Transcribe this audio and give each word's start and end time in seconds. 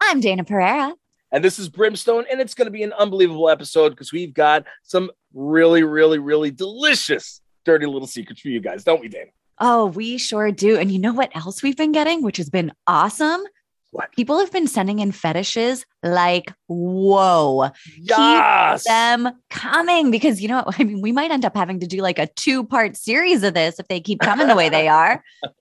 I'm 0.00 0.20
Dayna 0.20 0.46
Pereira. 0.46 0.94
and 1.32 1.44
this 1.44 1.58
is 1.58 1.68
Brimstone, 1.68 2.24
and 2.30 2.40
it's 2.40 2.54
going 2.54 2.66
to 2.66 2.70
be 2.72 2.82
an 2.82 2.92
unbelievable 2.94 3.48
episode 3.48 3.90
because 3.90 4.12
we've 4.12 4.34
got 4.34 4.64
some 4.82 5.10
really, 5.34 5.82
really, 5.82 6.18
really 6.18 6.50
delicious 6.50 7.40
dirty 7.64 7.86
little 7.86 8.08
secrets 8.08 8.40
for 8.40 8.48
you 8.48 8.60
guys, 8.60 8.84
don't 8.84 9.00
we, 9.00 9.08
Dayna? 9.08 9.30
Oh, 9.58 9.86
we 9.86 10.16
sure 10.18 10.50
do. 10.50 10.78
And 10.78 10.90
you 10.90 10.98
know 10.98 11.12
what 11.12 11.34
else 11.36 11.62
we've 11.62 11.76
been 11.76 11.92
getting, 11.92 12.22
which 12.22 12.38
has 12.38 12.48
been 12.48 12.72
awesome? 12.86 13.42
What? 13.92 14.10
People 14.12 14.38
have 14.38 14.50
been 14.52 14.66
sending 14.66 15.00
in 15.00 15.12
fetishes 15.12 15.84
like, 16.02 16.52
whoa. 16.68 17.70
Yes. 17.98 18.84
them 18.84 19.28
coming 19.50 20.10
because 20.10 20.40
you 20.40 20.48
know 20.48 20.64
I 20.78 20.84
mean 20.84 21.02
we 21.02 21.10
might 21.12 21.30
end 21.32 21.44
up 21.44 21.56
having 21.56 21.80
to 21.80 21.86
do 21.88 21.98
like 21.98 22.18
a 22.18 22.28
two 22.28 22.64
part 22.64 22.96
series 22.96 23.42
of 23.42 23.52
this 23.54 23.78
if 23.80 23.88
they 23.88 24.00
keep 24.00 24.20
coming 24.20 24.46
the 24.48 24.54
way 24.56 24.68
they 24.68 24.88
are. 24.88 25.22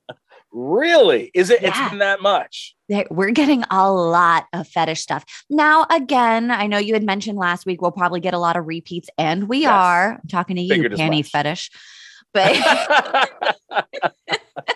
Really? 0.52 1.30
Is 1.36 1.52
it? 1.52 1.62
Yeah. 1.62 1.70
It's 1.70 1.90
been 1.92 2.00
that 2.00 2.24
much. 2.24 2.76
We're 3.10 3.32
getting 3.32 3.64
a 3.70 3.92
lot 3.92 4.48
of 4.54 4.68
fetish 4.68 5.02
stuff. 5.02 5.24
Now 5.50 5.86
again, 5.90 6.52
I 6.52 6.68
know 6.68 6.78
you 6.78 6.94
had 6.94 7.04
mentioned 7.04 7.38
last 7.38 7.66
week 7.66 7.82
we'll 7.82 7.92
probably 7.92 8.20
get 8.20 8.34
a 8.34 8.40
lot 8.40 8.58
of 8.58 8.66
repeats 8.68 9.10
and 9.18 9.48
we 9.48 9.60
Yes. 9.62 9.72
are. 9.72 10.12
I'm 10.22 10.28
talking 10.28 10.56
to 10.56 10.62
you 10.62 10.70
Figured 10.70 10.94
panty 10.94 11.18
much. 11.20 11.30
fetish. 11.30 11.72
But 12.34 12.56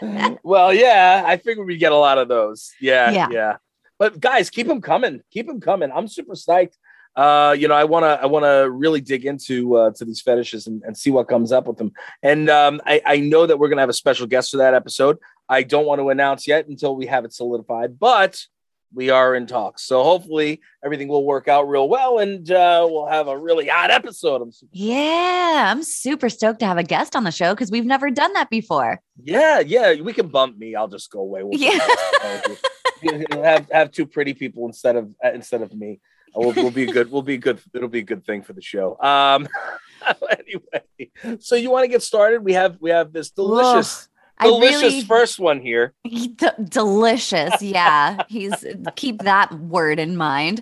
well, 0.43 0.73
yeah, 0.73 1.23
I 1.25 1.37
figured 1.37 1.65
we'd 1.67 1.77
get 1.77 1.91
a 1.91 1.97
lot 1.97 2.17
of 2.17 2.27
those. 2.27 2.71
Yeah, 2.79 3.11
Yeah. 3.11 3.27
yeah. 3.31 3.57
But 3.99 4.19
guys, 4.19 4.49
keep 4.49 4.67
them 4.67 4.81
coming. 4.81 5.21
Keep 5.31 5.47
them 5.47 5.61
coming. 5.61 5.91
I'm 5.91 6.07
super 6.07 6.33
psyched. 6.33 6.75
Uh, 7.15 7.55
you 7.57 7.67
know, 7.67 7.75
I 7.75 7.83
wanna, 7.83 8.19
I 8.21 8.25
wanna 8.25 8.69
really 8.69 9.01
dig 9.01 9.25
into 9.25 9.75
uh, 9.75 9.91
to 9.91 10.05
these 10.05 10.21
fetishes 10.21 10.67
and, 10.67 10.81
and 10.83 10.97
see 10.97 11.11
what 11.11 11.27
comes 11.27 11.51
up 11.51 11.67
with 11.67 11.77
them. 11.77 11.91
And 12.21 12.49
um, 12.49 12.81
I, 12.85 13.01
I 13.05 13.19
know 13.19 13.45
that 13.45 13.57
we're 13.57 13.69
gonna 13.69 13.81
have 13.81 13.89
a 13.89 13.93
special 13.93 14.27
guest 14.27 14.51
for 14.51 14.57
that 14.57 14.73
episode. 14.73 15.17
I 15.49 15.63
don't 15.63 15.85
want 15.85 15.99
to 15.99 16.09
announce 16.09 16.47
yet 16.47 16.67
until 16.67 16.95
we 16.95 17.05
have 17.07 17.25
it 17.25 17.33
solidified, 17.33 17.99
but 17.99 18.41
we 18.93 19.09
are 19.09 19.35
in 19.35 19.47
talks. 19.47 19.83
So 19.83 20.03
hopefully 20.03 20.61
everything 20.83 21.07
will 21.07 21.25
work 21.25 21.47
out 21.47 21.67
real 21.67 21.89
well, 21.89 22.19
and 22.19 22.49
uh, 22.49 22.87
we'll 22.89 23.07
have 23.07 23.27
a 23.27 23.37
really 23.37 23.67
hot 23.67 23.91
episode. 23.91 24.41
I'm 24.41 24.51
yeah, 24.71 25.71
I'm 25.71 25.83
super 25.83 26.29
stoked 26.29 26.59
to 26.59 26.65
have 26.65 26.77
a 26.77 26.83
guest 26.83 27.15
on 27.15 27.23
the 27.23 27.31
show 27.31 27.53
because 27.53 27.71
we've 27.71 27.85
never 27.85 28.09
done 28.11 28.33
that 28.33 28.49
before. 28.49 29.01
Yeah, 29.21 29.59
yeah, 29.59 29.95
we 30.01 30.13
can 30.13 30.27
bump 30.27 30.57
me. 30.57 30.75
I'll 30.75 30.87
just 30.87 31.11
go 31.11 31.19
away. 31.19 31.43
We'll 31.43 31.59
Yeah. 33.03 33.23
Have 33.31 33.67
have 33.69 33.91
two 33.91 34.05
pretty 34.05 34.33
people 34.33 34.65
instead 34.65 34.95
of 34.95 35.13
uh, 35.23 35.31
instead 35.33 35.61
of 35.61 35.73
me. 35.73 35.99
We'll, 36.37 36.53
we'll 36.53 36.71
be 36.71 36.87
good. 36.87 37.11
We'll 37.11 37.21
be 37.21 37.37
good. 37.37 37.59
It'll 37.75 37.87
be 37.89 37.99
a 37.99 38.03
good 38.03 38.25
thing 38.25 38.41
for 38.41 38.53
the 38.53 38.61
show. 38.61 38.97
Um. 38.99 39.47
anyway, 40.39 41.39
so 41.39 41.55
you 41.55 41.69
want 41.69 41.83
to 41.83 41.87
get 41.87 42.01
started? 42.01 42.43
We 42.43 42.53
have 42.53 42.77
we 42.81 42.89
have 42.89 43.13
this 43.13 43.29
delicious, 43.29 44.09
delicious 44.41 44.81
really 44.81 45.01
first 45.03 45.39
one 45.39 45.59
here. 45.61 45.93
D- 46.09 46.35
delicious. 46.67 47.61
Yeah. 47.61 48.23
He's 48.27 48.65
keep 48.95 49.21
that 49.23 49.53
word 49.59 49.99
in 49.99 50.17
mind. 50.17 50.61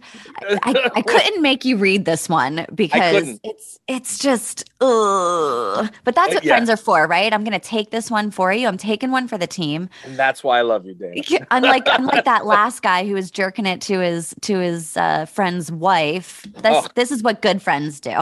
I, 0.63 0.89
I 0.95 1.01
couldn't 1.01 1.41
make 1.41 1.63
you 1.65 1.77
read 1.77 2.05
this 2.05 2.27
one 2.29 2.65
because 2.75 3.39
it's 3.43 3.79
it's 3.87 4.17
just 4.19 4.69
ugh. 4.81 5.91
But 6.03 6.15
that's 6.15 6.31
Uh, 6.33 6.35
what 6.35 6.43
yeah. 6.43 6.53
friends 6.55 6.69
are 6.69 6.77
for, 6.77 7.07
right? 7.07 7.33
I'm 7.33 7.43
gonna 7.43 7.59
take 7.59 7.91
this 7.91 8.11
one 8.11 8.31
for 8.31 8.53
you. 8.53 8.67
I'm 8.67 8.77
taking 8.77 9.11
one 9.11 9.27
for 9.27 9.37
the 9.37 9.47
team. 9.47 9.89
and 10.05 10.17
that's 10.17 10.43
why 10.43 10.59
I 10.59 10.61
love 10.61 10.85
you, 10.85 10.93
Dayna. 10.95 11.45
unlike 11.51 11.83
unlike 11.87 12.25
that 12.25 12.45
last 12.45 12.81
guy 12.81 13.05
who 13.07 13.13
was 13.13 13.31
jerking 13.31 13.65
it 13.65 13.81
to 13.81 13.99
his 13.99 14.35
to 14.41 14.59
his 14.59 14.95
uh, 14.97 15.25
friend's 15.25 15.71
wife. 15.71 16.45
This 16.55 16.71
Oh. 16.73 16.87
this 16.95 17.11
is 17.11 17.23
what 17.23 17.41
good 17.41 17.61
friends 17.61 17.99
do. 17.99 18.15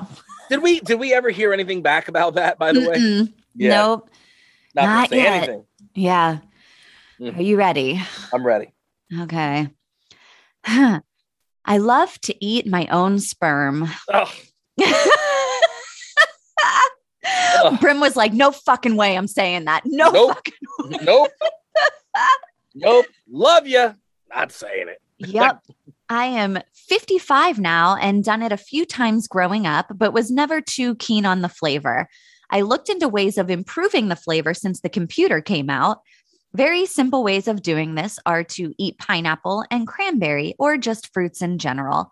Did 0.49 0.63
we 0.63 0.79
did 0.79 0.99
we 0.99 1.13
ever 1.13 1.29
hear 1.29 1.53
anything 1.53 1.81
back 1.81 2.07
about 2.07 2.35
that? 2.35 2.57
By 2.57 2.71
the 2.71 2.79
way, 2.81 2.95
Mm-mm. 2.97 3.33
yeah, 3.55 3.69
Nope. 3.69 4.09
Not, 4.75 4.83
not 4.83 5.09
say 5.09 5.17
yet. 5.17 5.33
anything. 5.43 5.65
Yeah. 5.95 6.39
Mm. 7.19 7.37
Are 7.37 7.41
you 7.41 7.57
ready? 7.57 8.01
I'm 8.33 8.45
ready. 8.45 8.73
Okay. 9.21 9.69
I 10.65 11.77
love 11.77 12.19
to 12.21 12.45
eat 12.45 12.65
my 12.67 12.87
own 12.87 13.19
sperm. 13.19 13.87
Oh, 14.11 14.31
Ugh. 17.63 17.79
Brim 17.81 17.99
was 17.99 18.15
like, 18.15 18.33
no 18.33 18.51
fucking 18.51 18.95
way 18.95 19.17
I'm 19.17 19.27
saying 19.27 19.65
that. 19.65 19.81
No 19.85 20.09
Nope. 20.11 20.35
fucking 20.35 20.53
nope, 21.05 21.29
nope. 22.75 23.05
Love 23.29 23.67
you. 23.67 23.93
Not 24.33 24.51
saying 24.51 24.87
it. 24.87 25.01
Yep. 25.19 25.61
I 26.09 26.25
am 26.25 26.57
55 26.73 27.59
now 27.59 27.95
and 27.97 28.23
done 28.23 28.41
it 28.41 28.51
a 28.51 28.57
few 28.57 28.85
times 28.85 29.27
growing 29.27 29.67
up, 29.67 29.87
but 29.93 30.13
was 30.13 30.31
never 30.31 30.61
too 30.61 30.95
keen 30.95 31.25
on 31.25 31.41
the 31.41 31.49
flavor. 31.49 32.07
I 32.49 32.61
looked 32.61 32.89
into 32.89 33.07
ways 33.07 33.37
of 33.37 33.49
improving 33.49 34.07
the 34.07 34.15
flavor 34.15 34.53
since 34.53 34.81
the 34.81 34.89
computer 34.89 35.41
came 35.41 35.69
out. 35.69 36.01
Very 36.53 36.85
simple 36.85 37.23
ways 37.23 37.47
of 37.47 37.61
doing 37.61 37.95
this 37.95 38.17
are 38.25 38.43
to 38.43 38.73
eat 38.77 38.97
pineapple 38.97 39.65
and 39.69 39.87
cranberry 39.87 40.55
or 40.57 40.77
just 40.77 41.13
fruits 41.13 41.41
in 41.41 41.59
general. 41.59 42.11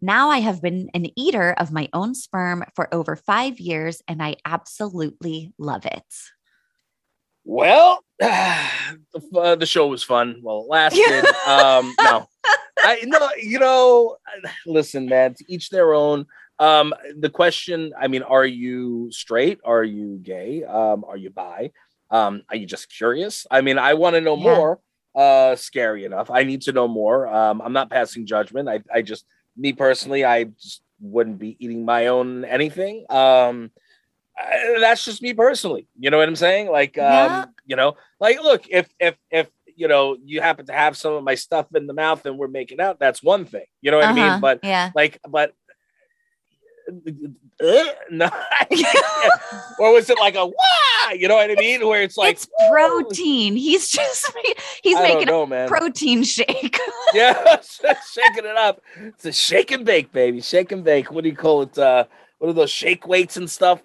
Now 0.00 0.30
I 0.30 0.38
have 0.38 0.62
been 0.62 0.88
an 0.94 1.06
eater 1.18 1.52
of 1.52 1.72
my 1.72 1.88
own 1.92 2.14
sperm 2.14 2.64
for 2.74 2.92
over 2.94 3.16
five 3.16 3.58
years 3.58 4.02
and 4.08 4.22
I 4.22 4.36
absolutely 4.44 5.52
love 5.58 5.84
it. 5.84 6.04
Well, 7.44 8.02
the, 8.18 8.68
uh, 9.34 9.54
the 9.54 9.66
show 9.66 9.86
was 9.86 10.02
fun. 10.02 10.40
Well, 10.42 10.60
it 10.60 10.70
lasted. 10.70 11.24
um, 11.46 11.94
no, 12.00 12.26
I 12.78 13.00
no, 13.04 13.28
you 13.40 13.58
know, 13.58 14.16
listen, 14.66 15.06
man. 15.06 15.34
To 15.34 15.44
each 15.48 15.70
their 15.70 15.94
own. 15.94 16.26
Um, 16.58 16.94
the 17.18 17.30
question. 17.30 17.92
I 18.00 18.08
mean, 18.08 18.22
are 18.22 18.44
you 18.46 19.08
straight? 19.12 19.58
Are 19.64 19.84
you 19.84 20.18
gay? 20.22 20.64
Um, 20.64 21.04
are 21.06 21.16
you 21.16 21.30
bi? 21.30 21.70
Um, 22.10 22.42
are 22.48 22.56
you 22.56 22.66
just 22.66 22.88
curious? 22.90 23.46
I 23.50 23.60
mean, 23.60 23.78
I 23.78 23.94
want 23.94 24.14
to 24.14 24.20
know 24.20 24.36
Yeah. 24.36 24.42
more. 24.54 24.80
Uh, 25.14 25.56
scary 25.56 26.04
enough. 26.04 26.30
I 26.30 26.42
need 26.44 26.60
to 26.62 26.72
know 26.72 26.86
more. 26.86 27.26
Um, 27.26 27.62
I'm 27.62 27.72
not 27.72 27.88
passing 27.90 28.26
judgment. 28.26 28.68
I, 28.68 28.80
I 28.92 29.00
just, 29.00 29.24
me 29.56 29.72
personally, 29.72 30.24
I 30.26 30.44
just 30.44 30.82
wouldn't 31.00 31.38
be 31.38 31.56
eating 31.58 31.84
my 31.86 32.08
own 32.08 32.44
anything. 32.44 33.06
Um, 33.08 33.70
I- 34.38 34.76
that's 34.80 35.04
just 35.06 35.22
me 35.22 35.32
personally. 35.32 35.88
You 35.98 36.10
know 36.10 36.18
what 36.18 36.28
I'm 36.28 36.36
saying? 36.36 36.70
Like, 36.70 36.98
um, 36.98 37.02
Yeah. 37.04 37.44
you 37.64 37.76
know, 37.76 37.96
like, 38.20 38.42
look, 38.42 38.64
if 38.68 38.88
if 39.00 39.16
if 39.30 39.48
you 39.74 39.88
know 39.88 40.16
you 40.22 40.42
happen 40.42 40.66
to 40.66 40.72
have 40.74 40.96
some 40.98 41.14
of 41.14 41.24
my 41.24 41.34
stuff 41.34 41.66
in 41.74 41.86
the 41.86 41.94
mouth 41.94 42.24
and 42.26 42.36
we're 42.38 42.48
making 42.48 42.80
out, 42.80 42.98
that's 42.98 43.22
one 43.22 43.46
thing. 43.46 43.64
You 43.80 43.90
know 43.90 43.96
what 43.98 44.08
I 44.08 44.10
Uh-huh. 44.12 44.30
mean? 44.32 44.40
But 44.40 44.60
yeah. 44.62 44.90
like, 44.94 45.18
but 45.26 45.54
uh, 46.88 47.84
no, 48.10 48.30
or 49.78 49.92
was 49.92 50.10
it 50.10 50.18
like 50.18 50.34
a 50.34 50.46
wah? 50.46 51.10
You 51.12 51.28
know 51.28 51.36
what 51.36 51.50
I 51.50 51.54
mean? 51.54 51.86
Where 51.86 52.02
it's 52.02 52.16
like 52.16 52.34
it's 52.34 52.48
protein. 52.70 53.56
He's 53.56 53.88
just 53.88 54.32
he's 54.82 54.96
I 54.96 55.02
making 55.02 55.26
know, 55.26 55.46
man. 55.46 55.68
protein 55.68 56.22
shake. 56.22 56.78
yeah, 57.14 57.60
shaking 57.60 58.44
it 58.44 58.56
up. 58.56 58.80
It's 58.96 59.24
a 59.24 59.32
shake 59.32 59.70
and 59.70 59.84
bake, 59.84 60.12
baby. 60.12 60.40
Shake 60.40 60.72
and 60.72 60.84
bake. 60.84 61.10
What 61.10 61.24
do 61.24 61.30
you 61.30 61.36
call 61.36 61.62
it? 61.62 61.76
Uh, 61.78 62.04
what 62.38 62.48
are 62.48 62.52
those 62.52 62.70
shake 62.70 63.06
weights 63.06 63.36
and 63.36 63.50
stuff? 63.50 63.80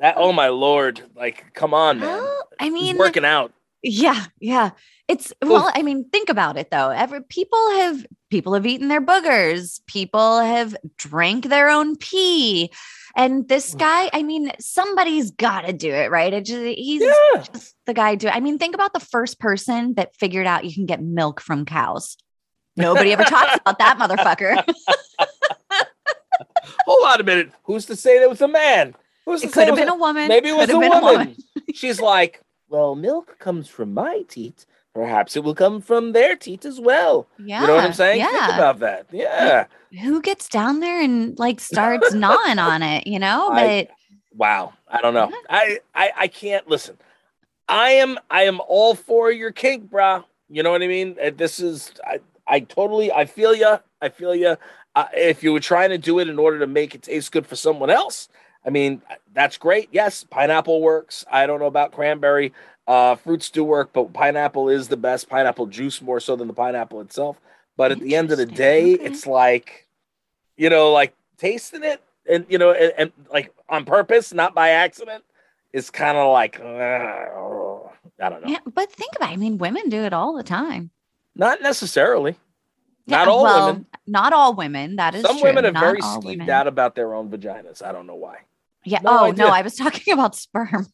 That, 0.00 0.14
oh 0.16 0.32
my 0.32 0.48
lord! 0.48 1.02
Like, 1.14 1.54
come 1.54 1.74
on, 1.74 2.00
man. 2.00 2.08
Well, 2.08 2.48
I 2.60 2.64
He's 2.64 2.72
mean, 2.72 2.98
working 2.98 3.24
out. 3.24 3.52
yeah, 3.82 4.26
yeah. 4.40 4.70
It's 5.06 5.32
well, 5.42 5.70
I 5.74 5.82
mean, 5.82 6.08
think 6.10 6.28
about 6.30 6.56
it 6.56 6.70
though. 6.70 6.90
Every 6.90 7.22
people 7.22 7.70
have 7.72 8.06
people 8.34 8.52
have 8.54 8.66
eaten 8.66 8.88
their 8.88 9.00
boogers. 9.00 9.78
People 9.86 10.40
have 10.40 10.74
drank 10.98 11.44
their 11.48 11.68
own 11.70 11.94
pee. 11.94 12.68
And 13.14 13.46
this 13.48 13.76
guy, 13.76 14.10
I 14.12 14.24
mean, 14.24 14.50
somebody's 14.58 15.30
got 15.30 15.66
to 15.66 15.72
do 15.72 15.88
it, 15.92 16.10
right? 16.10 16.32
It 16.32 16.44
just, 16.44 16.60
he's 16.76 17.00
Yeah. 17.00 17.44
just 17.52 17.76
the 17.86 17.94
guy 17.94 18.16
do. 18.16 18.26
I 18.26 18.40
mean, 18.40 18.58
think 18.58 18.74
about 18.74 18.92
the 18.92 18.98
first 18.98 19.38
person 19.38 19.94
that 19.94 20.16
figured 20.16 20.48
out 20.48 20.64
you 20.64 20.74
can 20.74 20.84
get 20.84 21.00
milk 21.00 21.40
from 21.40 21.64
cows. 21.64 22.16
Nobody 22.76 23.12
ever 23.12 23.22
talks 23.22 23.54
about 23.60 23.78
that 23.78 23.98
motherfucker. 23.98 24.64
Hold 26.86 27.06
on 27.06 27.20
a 27.20 27.22
minute. 27.22 27.52
Who's 27.62 27.86
to 27.86 27.94
say 27.94 28.18
that 28.18 28.28
was 28.28 28.40
a 28.42 28.48
man? 28.48 28.96
Who's 29.26 29.42
to 29.42 29.46
It 29.46 29.52
could 29.52 29.68
have 29.68 29.70
was 29.74 29.78
been 29.80 29.88
a 29.90 29.94
woman. 29.94 30.26
Maybe 30.26 30.48
it 30.48 30.56
was 30.56 30.70
a 30.70 30.76
woman. 30.76 31.36
been 31.54 31.74
She's 31.74 32.00
like, 32.00 32.42
well, 32.68 32.96
milk 32.96 33.38
comes 33.38 33.68
from 33.68 33.94
my 33.94 34.22
teat. 34.28 34.66
Perhaps 34.94 35.34
it 35.36 35.42
will 35.42 35.54
come 35.56 35.80
from 35.80 36.12
their 36.12 36.36
teat 36.36 36.64
as 36.64 36.80
well. 36.80 37.26
Yeah. 37.38 37.62
You 37.62 37.66
know 37.66 37.74
what 37.74 37.84
I'm 37.84 37.92
saying? 37.92 38.20
Yeah. 38.20 38.30
Think 38.46 38.54
about 38.54 38.78
that. 38.80 39.06
Yeah. 39.10 39.66
Who 40.02 40.22
gets 40.22 40.48
down 40.48 40.80
there 40.80 41.00
and 41.00 41.36
like 41.38 41.58
starts 41.60 42.12
gnawing 42.14 42.58
on 42.60 42.82
it, 42.82 43.06
you 43.06 43.18
know? 43.18 43.48
I- 43.50 43.88
But 43.88 43.96
Wow. 44.36 44.72
I 44.88 45.00
don't 45.00 45.14
know. 45.14 45.32
I, 45.48 45.78
I 45.94 46.10
I 46.16 46.28
can't 46.28 46.68
listen. 46.68 46.96
I 47.68 47.90
am 47.90 48.18
I 48.30 48.42
am 48.44 48.60
all 48.68 48.94
for 48.94 49.30
your 49.30 49.50
kink, 49.52 49.90
brah. 49.90 50.24
You 50.48 50.62
know 50.62 50.70
what 50.70 50.82
I 50.82 50.86
mean? 50.88 51.16
Uh, 51.22 51.30
This 51.34 51.58
is 51.60 51.92
I, 52.04 52.20
I 52.46 52.60
totally, 52.60 53.10
I 53.12 53.24
feel 53.26 53.54
you. 53.54 53.78
I 54.00 54.08
feel 54.10 54.34
you. 54.34 54.56
Uh, 54.94 55.06
if 55.14 55.42
you 55.42 55.52
were 55.52 55.60
trying 55.60 55.90
to 55.90 55.98
do 55.98 56.18
it 56.20 56.28
in 56.28 56.38
order 56.38 56.58
to 56.60 56.66
make 56.66 56.94
it 56.94 57.02
taste 57.02 57.32
good 57.32 57.46
for 57.46 57.56
someone 57.56 57.90
else, 57.90 58.28
I 58.64 58.70
mean, 58.70 59.02
that's 59.32 59.56
great. 59.56 59.88
Yes, 59.92 60.24
pineapple 60.24 60.80
works. 60.80 61.24
I 61.30 61.46
don't 61.46 61.58
know 61.60 61.66
about 61.66 61.92
cranberry. 61.92 62.52
Uh, 62.86 63.14
fruits 63.16 63.48
do 63.50 63.64
work, 63.64 63.90
but 63.92 64.12
pineapple 64.12 64.68
is 64.68 64.88
the 64.88 64.96
best. 64.96 65.28
Pineapple 65.28 65.66
juice 65.66 66.02
more 66.02 66.20
so 66.20 66.36
than 66.36 66.48
the 66.48 66.54
pineapple 66.54 67.00
itself. 67.00 67.40
But 67.76 67.92
at 67.92 67.98
the 68.00 68.14
end 68.14 68.30
of 68.30 68.38
the 68.38 68.46
day, 68.46 68.94
Okay. 68.94 69.04
it's 69.04 69.26
like, 69.26 69.86
you 70.56 70.68
know, 70.70 70.92
like 70.92 71.14
tasting 71.38 71.82
it 71.82 72.00
and 72.28 72.46
you 72.48 72.58
know, 72.58 72.72
and, 72.72 72.92
and 72.96 73.12
like 73.32 73.52
on 73.68 73.84
purpose, 73.84 74.32
not 74.32 74.54
by 74.54 74.70
accident, 74.70 75.24
is 75.72 75.90
kind 75.90 76.16
of 76.16 76.30
like 76.32 76.60
uh, 76.60 76.64
I 76.64 78.28
don't 78.28 78.42
know. 78.42 78.48
Yeah, 78.48 78.58
but 78.72 78.92
think 78.92 79.16
about 79.16 79.30
it. 79.30 79.32
I 79.32 79.36
mean, 79.36 79.58
women 79.58 79.88
do 79.88 80.02
it 80.02 80.12
all 80.12 80.36
the 80.36 80.42
time. 80.44 80.90
Not 81.34 81.60
necessarily. 81.62 82.36
Not 83.06 83.28
all 83.28 83.42
well, 83.42 83.66
women. 83.68 83.86
Not 84.06 84.32
all 84.32 84.54
women. 84.54 84.96
That 84.96 85.14
is 85.14 85.22
Some 85.22 85.38
true. 85.38 85.48
women 85.48 85.66
are 85.66 85.72
Not 85.72 85.80
very 85.80 86.00
skeeved 86.00 86.24
women. 86.24 86.50
out 86.50 86.66
about 86.68 86.94
their 86.94 87.12
own 87.14 87.28
vaginas. 87.28 87.82
I 87.82 87.92
don't 87.92 88.06
know 88.06 88.14
why. 88.14 88.38
Yeah. 88.84 89.00
No 89.02 89.10
oh 89.10 89.24
idea. 89.26 89.44
no, 89.44 89.50
I 89.50 89.62
was 89.62 89.74
talking 89.84 90.12
about 90.12 90.34
sperm. 90.34 90.86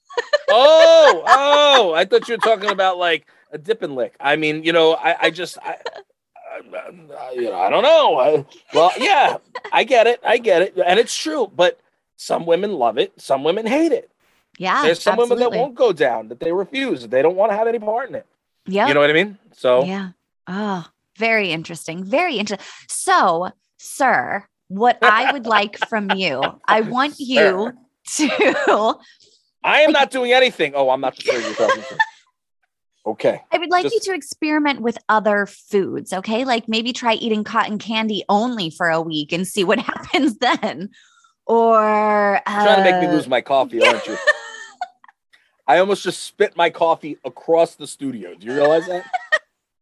oh, 0.48 1.22
oh! 1.26 1.94
I 1.94 2.04
thought 2.04 2.28
you 2.28 2.34
were 2.34 2.38
talking 2.38 2.70
about 2.70 2.98
like 2.98 3.26
a 3.52 3.58
dip 3.58 3.82
and 3.82 3.94
lick. 3.94 4.14
I 4.20 4.36
mean, 4.36 4.64
you 4.64 4.72
know, 4.72 4.94
I, 4.94 5.16
I 5.26 5.30
just, 5.30 5.58
I, 5.58 5.76
I, 5.76 6.78
I, 7.18 7.32
you 7.32 7.44
know, 7.44 7.58
I 7.58 7.70
don't 7.70 7.82
know. 7.82 8.18
I, 8.18 8.44
well, 8.74 8.92
yeah, 8.98 9.38
I 9.72 9.84
get 9.84 10.06
it, 10.06 10.20
I 10.24 10.38
get 10.38 10.62
it, 10.62 10.78
and 10.78 10.98
it's 10.98 11.16
true. 11.16 11.50
But 11.54 11.80
some 12.16 12.46
women 12.46 12.74
love 12.74 12.98
it, 12.98 13.20
some 13.20 13.44
women 13.44 13.66
hate 13.66 13.92
it. 13.92 14.10
Yeah. 14.58 14.82
There's 14.82 15.02
some 15.02 15.16
women 15.16 15.38
that 15.38 15.52
won't 15.52 15.74
go 15.74 15.92
down, 15.92 16.28
that 16.28 16.38
they 16.38 16.52
refuse, 16.52 17.00
that 17.02 17.10
they 17.10 17.22
don't 17.22 17.34
want 17.34 17.50
to 17.50 17.56
have 17.56 17.66
any 17.66 17.78
part 17.78 18.10
in 18.10 18.14
it. 18.14 18.26
Yeah, 18.66 18.88
You 18.88 18.94
know 18.94 19.00
what 19.00 19.08
I 19.08 19.14
mean? 19.14 19.38
So, 19.52 19.84
Yeah. 19.84 20.10
Oh, 20.46 20.86
very 21.16 21.50
interesting. 21.50 22.04
Very 22.04 22.36
interesting. 22.36 22.66
So, 22.88 23.50
sir, 23.78 24.46
what 24.70 24.98
I 25.02 25.32
would 25.32 25.46
like 25.46 25.76
from 25.88 26.12
you, 26.12 26.40
I 26.64 26.80
want 26.82 27.16
you 27.18 27.72
to, 28.14 28.94
I 29.64 29.80
am 29.80 29.90
not 29.90 30.12
doing 30.12 30.32
anything. 30.32 30.72
Oh, 30.76 30.90
I'm 30.90 31.00
not 31.00 31.20
sure 31.20 31.38
you're 31.40 31.54
talking 31.54 31.82
to. 31.82 31.98
Okay. 33.06 33.42
I 33.50 33.58
would 33.58 33.70
like 33.70 33.82
Just- 33.84 33.94
you 34.06 34.12
to 34.12 34.16
experiment 34.16 34.80
with 34.80 34.96
other 35.08 35.46
foods. 35.46 36.12
Okay. 36.12 36.44
Like 36.44 36.68
maybe 36.68 36.92
try 36.92 37.14
eating 37.14 37.42
cotton 37.42 37.78
candy 37.78 38.22
only 38.28 38.70
for 38.70 38.88
a 38.88 39.00
week 39.00 39.32
and 39.32 39.44
see 39.46 39.64
what 39.64 39.78
happens 39.92 40.38
then. 40.38 40.90
Or, 41.46 42.36
uh, 42.36 42.40
trying 42.64 42.84
to 42.84 42.90
make 42.92 43.00
me 43.02 43.08
lose 43.12 43.26
my 43.26 43.40
coffee, 43.40 43.84
aren't 43.84 44.06
you? 44.06 44.16
I 45.66 45.78
almost 45.78 46.04
just 46.04 46.22
spit 46.22 46.56
my 46.56 46.70
coffee 46.70 47.18
across 47.24 47.74
the 47.74 47.88
studio. 47.88 48.34
Do 48.36 48.46
you 48.46 48.54
realize 48.54 48.86
that? 48.86 49.04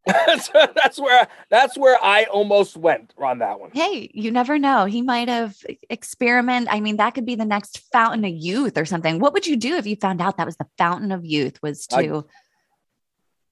that's, 0.09 0.49
that's 0.49 0.99
where 0.99 1.29
that's 1.51 1.77
where 1.77 1.99
I 2.03 2.25
almost 2.25 2.77
went 2.77 3.15
on 3.19 3.39
that 3.39 3.61
one. 3.61 3.71
Hey, 3.73 4.11
you 4.15 4.31
never 4.31 4.59
know. 4.59 4.85
He 4.87 5.03
might 5.03 5.29
have 5.29 5.57
experiment. 5.91 6.69
I 6.71 6.81
mean, 6.81 6.97
that 6.97 7.15
could 7.15 7.27
be 7.27 7.35
the 7.35 7.45
next 7.45 7.79
fountain 7.93 8.25
of 8.25 8.33
youth 8.33 8.77
or 8.77 8.85
something. 8.85 9.19
What 9.19 9.33
would 9.33 9.47
you 9.47 9.57
do 9.57 9.77
if 9.77 9.87
you 9.87 9.97
found 9.97 10.21
out 10.21 10.37
that 10.39 10.47
was 10.47 10.57
the 10.57 10.67
fountain 10.77 11.13
of 11.13 11.25
youth 11.25 11.63
was 11.63 11.87
to 11.89 12.25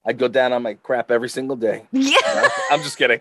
I'd 0.05 0.17
go 0.17 0.27
down 0.29 0.53
on 0.53 0.63
my 0.63 0.75
crap 0.75 1.11
every 1.11 1.29
single 1.29 1.57
day. 1.57 1.85
Yeah. 1.91 2.47
I'm 2.71 2.81
just 2.81 2.97
kidding. 2.97 3.19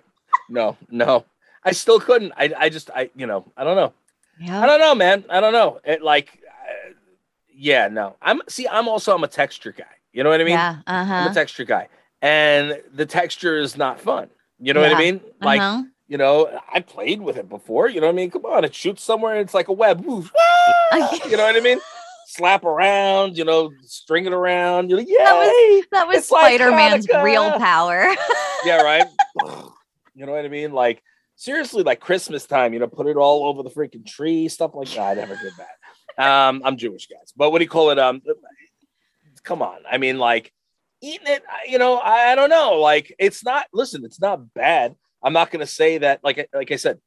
No, 0.49 0.77
no. 0.91 1.25
I 1.65 1.73
still 1.73 1.99
couldn't. 1.99 2.33
I 2.37 2.53
I 2.57 2.69
just 2.69 2.91
I 2.91 3.11
you 3.17 3.27
know, 3.27 3.45
I 3.57 3.65
don't 3.65 3.77
know. 3.77 3.93
Yeah. 4.39 4.63
I 4.63 4.67
don't 4.67 4.81
know, 4.81 4.95
man. 4.95 5.25
I 5.29 5.41
don't 5.41 5.53
know. 5.53 5.81
It 5.85 6.03
like 6.03 6.41
uh, 6.47 6.93
yeah, 7.53 7.89
no. 7.89 8.17
I'm 8.23 8.41
see 8.49 8.69
I'm 8.69 8.87
also 8.87 9.15
I'm 9.15 9.25
a 9.25 9.29
texture 9.29 9.73
guy. 9.73 9.85
You 10.13 10.23
know 10.23 10.31
what 10.31 10.41
I 10.41 10.45
mean? 10.45 10.53
yeah. 10.55 10.79
Uh-huh. 10.87 11.13
I'm 11.13 11.31
a 11.33 11.35
texture 11.35 11.65
guy. 11.65 11.89
And 12.23 12.81
the 12.93 13.07
texture 13.07 13.59
is 13.59 13.77
not 13.77 14.01
fun. 14.01 14.29
You 14.59 14.73
know 14.73 14.81
what 14.81 14.95
I 14.95 14.99
mean? 14.99 15.21
Like 15.41 15.61
uh-huh. 15.61 15.83
You 16.09 16.19
know, 16.19 16.61
I 16.73 16.81
played 16.81 17.21
with 17.21 17.37
it 17.37 17.49
before. 17.49 17.89
You 17.89 18.01
know 18.01 18.07
what 18.07 18.13
I 18.13 18.17
mean? 18.17 18.31
Come 18.31 18.45
on, 18.45 18.65
it 18.65 18.75
shoots 18.75 19.03
somewhere. 19.03 19.41
It's 19.41 19.55
like 19.55 19.69
a 19.69 19.73
web. 19.73 20.05
Woof. 20.05 20.33
Ah! 20.93 21.19
you 21.29 21.37
know 21.37 21.45
what 21.45 21.57
I 21.57 21.61
mean? 21.61 21.81
Slap 22.29 22.65
around, 22.65 23.37
you 23.37 23.45
know, 23.45 23.73
string 23.83 24.27
it 24.27 24.33
around. 24.33 24.89
You're 24.89 25.01
like, 25.01 25.09
yay! 25.09 25.17
That 25.17 25.35
was- 25.35 25.85
that 25.91 26.09
was 26.09 26.27
Spider-Man's 26.27 27.07
Hanukkah. 27.07 27.23
real 27.23 27.59
power. 27.59 28.15
yeah, 28.65 28.83
right. 28.83 29.07
you 30.15 30.27
know 30.27 30.33
what 30.33 30.45
I 30.45 30.49
mean? 30.49 30.73
Like 30.73 31.03
seriously, 31.35 31.83
like 31.83 32.01
Christmas 32.01 32.47
time. 32.47 32.73
You 32.73 32.79
know, 32.79 32.87
put 32.87 33.09
it 33.09 33.17
all 33.17 33.47
over 33.47 33.63
the 33.63 33.71
freaking 33.71 34.07
tree, 34.07 34.49
stuff 34.49 34.73
like 34.75 34.89
that. 34.91 35.01
I 35.01 35.15
never 35.15 35.37
did 35.37 35.53
that. 35.59 36.25
Um, 36.25 36.63
I'm 36.65 36.77
Jewish, 36.77 37.09
guys. 37.09 37.33
But 37.37 37.51
what 37.51 37.59
do 37.59 37.65
you 37.65 37.69
call 37.69 37.91
it? 37.91 37.99
Um, 37.99 38.23
come 39.43 39.61
on. 39.61 39.79
I 39.91 39.99
mean, 39.99 40.19
like 40.19 40.53
eating 41.03 41.27
it. 41.27 41.43
You 41.69 41.79
know, 41.79 41.97
I, 41.97 42.33
I 42.33 42.35
don't 42.35 42.51
know. 42.51 42.81
Like 42.81 43.15
it's 43.19 43.45
not. 43.45 43.67
Listen, 43.73 44.05
it's 44.05 44.21
not 44.21 44.53
bad. 44.55 44.95
I'm 45.23 45.33
not 45.33 45.51
going 45.51 45.61
to 45.61 45.67
say 45.67 45.99
that. 45.99 46.21
Like, 46.23 46.39
I- 46.39 46.47
like 46.57 46.71
I 46.71 46.77
said, 46.77 46.99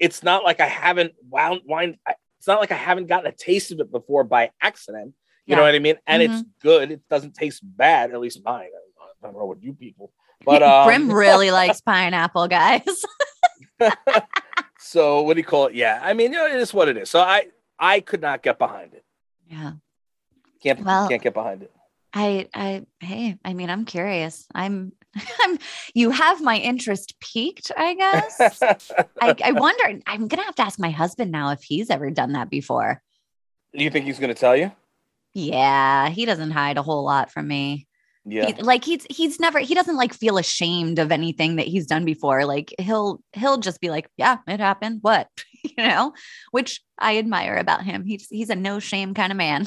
it's 0.00 0.22
not 0.22 0.44
like 0.44 0.60
I 0.60 0.66
haven't 0.68 1.12
wound 1.28 1.62
wind. 1.66 1.96
It's 2.38 2.46
not 2.46 2.60
like 2.60 2.70
I 2.72 2.76
haven't 2.76 3.06
gotten 3.06 3.26
a 3.26 3.32
taste 3.34 3.72
of 3.72 3.80
it 3.80 3.90
before 3.90 4.24
by 4.24 4.50
accident. 4.60 5.14
You 5.44 5.56
know 5.56 5.62
what 5.62 5.74
I 5.74 5.80
mean? 5.80 5.96
And 6.06 6.22
it's 6.22 6.42
good. 6.62 6.90
It 6.92 7.00
doesn't 7.10 7.34
taste 7.34 7.60
bad, 7.64 8.12
at 8.12 8.20
least 8.20 8.40
mine. 8.44 8.68
I 9.00 9.26
don't 9.26 9.36
know 9.36 9.44
what 9.44 9.62
you 9.62 9.72
people, 9.74 10.12
but 10.44 10.62
um, 10.72 10.86
Brim 10.86 11.12
really 11.12 11.50
likes 11.60 11.80
pineapple, 11.80 12.46
guys. 12.48 12.82
so 14.78 15.22
what 15.22 15.34
do 15.34 15.40
you 15.40 15.44
call 15.44 15.66
it? 15.66 15.74
Yeah, 15.74 15.98
I 16.02 16.12
mean, 16.14 16.32
you 16.32 16.38
know, 16.38 16.46
it 16.46 16.54
is 16.54 16.72
what 16.72 16.88
it 16.88 16.96
is. 16.96 17.10
So 17.10 17.20
I 17.20 17.46
I 17.78 18.00
could 18.00 18.20
not 18.20 18.42
get 18.42 18.58
behind 18.58 18.94
it. 18.94 19.04
yeah. 19.48 19.72
Can't 20.62 20.80
Well- 20.84 21.08
can't 21.08 21.22
get 21.22 21.34
behind 21.34 21.62
it. 21.62 21.72
I 22.14 22.48
I 22.54 22.82
hey, 23.00 23.38
I 23.44 23.54
mean, 23.54 23.70
I'm 23.70 23.84
curious. 23.84 24.46
I'm 24.54 24.92
I'm 25.40 25.58
you 25.94 26.10
have 26.10 26.42
my 26.42 26.56
interest 26.56 27.14
peaked, 27.20 27.70
I 27.76 27.94
guess. 27.94 28.62
I, 29.20 29.34
I 29.44 29.52
wonder, 29.52 30.00
I'm 30.06 30.28
gonna 30.28 30.44
have 30.44 30.54
to 30.56 30.62
ask 30.62 30.78
my 30.78 30.90
husband 30.90 31.30
now 31.30 31.50
if 31.50 31.62
he's 31.62 31.90
ever 31.90 32.10
done 32.10 32.32
that 32.32 32.50
before. 32.50 33.02
Do 33.74 33.82
you 33.82 33.90
think 33.90 34.04
he's 34.04 34.18
going 34.18 34.28
to 34.34 34.38
tell 34.38 34.54
you? 34.54 34.70
Yeah, 35.32 36.10
he 36.10 36.26
doesn't 36.26 36.50
hide 36.50 36.76
a 36.76 36.82
whole 36.82 37.04
lot 37.04 37.30
from 37.30 37.48
me. 37.48 37.86
Yeah. 38.24 38.46
He- 38.46 38.62
like 38.62 38.84
he's 38.84 39.06
he's 39.10 39.40
never 39.40 39.58
he 39.58 39.74
doesn't 39.74 39.96
like 39.96 40.12
feel 40.12 40.38
ashamed 40.38 40.98
of 40.98 41.10
anything 41.10 41.56
that 41.56 41.66
he's 41.66 41.86
done 41.86 42.04
before. 42.04 42.44
Like 42.44 42.74
he'll 42.78 43.20
he'll 43.32 43.56
just 43.56 43.80
be 43.80 43.90
like, 43.90 44.08
yeah, 44.16 44.38
it 44.46 44.60
happened. 44.60 44.98
What? 45.02 45.28
you 45.64 45.72
know, 45.78 46.12
which 46.50 46.82
I 46.98 47.18
admire 47.18 47.56
about 47.56 47.82
him. 47.82 48.04
He's 48.04 48.28
he's 48.28 48.50
a 48.50 48.54
no 48.56 48.78
shame 48.78 49.14
kind 49.14 49.32
of 49.32 49.38
man. 49.38 49.66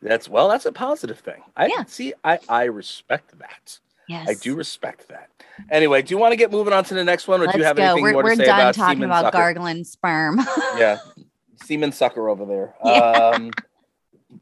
That's 0.00 0.28
well, 0.28 0.48
that's 0.48 0.66
a 0.66 0.72
positive 0.72 1.18
thing. 1.18 1.42
I 1.56 1.66
Yeah. 1.66 1.84
see. 1.84 2.14
I 2.24 2.38
I 2.48 2.64
respect 2.64 3.38
that. 3.38 3.78
yes, 4.08 4.28
I 4.28 4.34
do 4.34 4.54
respect 4.54 5.08
that. 5.08 5.30
Anyway, 5.70 6.02
do 6.02 6.14
you 6.14 6.18
want 6.18 6.32
to 6.32 6.36
get 6.36 6.50
moving 6.50 6.72
on 6.72 6.84
to 6.84 6.94
the 6.94 7.04
next 7.04 7.28
one, 7.28 7.40
or 7.40 7.44
Let's 7.44 7.54
do 7.54 7.58
you 7.60 7.64
have 7.64 7.76
go. 7.76 7.84
anything 7.84 8.02
We're 8.02 8.12
more 8.12 8.22
we're 8.24 8.30
to 8.30 8.36
say 8.36 8.46
done 8.46 8.74
talking 8.74 8.96
semen 8.96 9.08
about 9.10 9.24
sucker? 9.26 9.38
gargling 9.38 9.84
sperm. 9.84 10.40
yeah, 10.76 10.98
semen 11.56 11.92
sucker 11.92 12.28
over 12.28 12.44
there. 12.44 12.74
Yeah. 12.84 13.30
Um, 13.34 13.50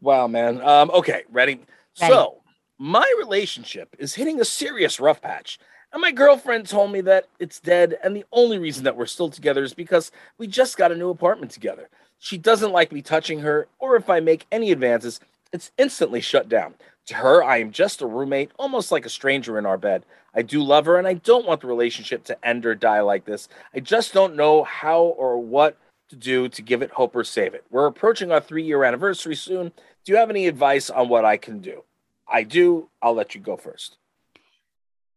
wow, 0.01 0.27
man. 0.27 0.61
Um, 0.63 0.91
okay, 0.91 1.23
ready? 1.31 1.61
Ready. 2.01 2.15
So, 2.15 2.43
my 2.79 3.11
relationship 3.19 3.95
is 3.99 4.15
hitting 4.15 4.41
a 4.41 4.45
serious 4.45 4.99
rough 5.01 5.21
patch, 5.21 5.59
and 5.93 6.01
my 6.01 6.13
girlfriend 6.13 6.67
told 6.69 6.93
me 6.93 7.01
that 7.03 7.27
it's 7.39 7.61
dead, 7.61 7.99
and 8.03 8.15
the 8.17 8.25
only 8.33 8.59
reason 8.59 8.85
that 8.85 8.97
we're 8.97 9.07
still 9.07 9.29
together 9.31 9.63
is 9.63 9.75
because 9.75 10.11
we 10.39 10.47
just 10.47 10.77
got 10.77 10.93
a 10.93 10.97
new 10.97 11.11
apartment 11.11 11.51
together. 11.53 11.89
She 12.21 12.37
doesn't 12.37 12.73
like 12.73 12.93
me 12.93 13.01
touching 13.01 13.41
her, 13.41 13.67
or 13.79 13.97
if 13.97 14.11
I 14.11 14.21
make 14.21 14.47
any 14.53 14.71
advances, 14.71 15.21
it's 15.53 15.73
instantly 15.79 16.21
shut 16.21 16.49
down. 16.49 16.75
To 17.07 17.15
her, 17.15 17.43
I 17.43 17.57
am 17.57 17.73
just 17.73 18.03
a 18.03 18.07
roommate, 18.07 18.51
almost 18.59 18.93
like 18.93 19.07
a 19.07 19.11
stranger 19.11 19.59
in 19.59 19.65
our 19.65 19.79
bed. 19.79 20.05
I 20.35 20.43
do 20.43 20.63
love 20.63 20.85
her, 20.85 20.99
and 20.99 21.09
I 21.09 21.15
don't 21.15 21.47
want 21.47 21.63
the 21.63 21.67
relationship 21.67 22.23
to 22.25 22.47
end 22.47 22.67
or 22.67 22.75
die 22.75 23.01
like 23.01 23.25
this. 23.25 23.49
I 23.75 23.81
just 23.81 24.13
don't 24.13 24.37
know 24.37 24.65
how 24.65 25.01
or 25.01 25.39
what 25.39 25.79
to 26.11 26.17
do 26.17 26.49
to 26.51 26.63
give 26.63 26.83
it 26.83 26.91
hope 26.91 27.17
or 27.17 27.25
save 27.25 27.55
it. 27.55 27.65
We're 27.71 27.87
approaching 27.87 28.31
our 28.31 28.41
three 28.41 28.65
year 28.65 28.85
anniversary 28.85 29.35
soon. 29.35 29.73
Do 30.05 30.13
you 30.13 30.19
have 30.19 30.31
any 30.31 30.47
advice 30.47 30.91
on 30.91 31.09
what 31.09 31.25
I 31.25 31.39
can 31.39 31.61
do? 31.61 31.85
I 32.29 32.43
do. 32.43 32.91
I'll 33.01 33.15
let 33.15 33.35
you 33.35 33.41
go 33.41 33.57
first. 33.57 33.97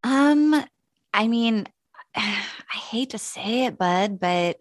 Um, 0.03 0.63
I 1.13 1.27
mean, 1.27 1.67
I 2.15 2.41
hate 2.71 3.09
to 3.09 3.17
say 3.17 3.65
it, 3.65 3.77
bud, 3.77 4.19
but 4.19 4.59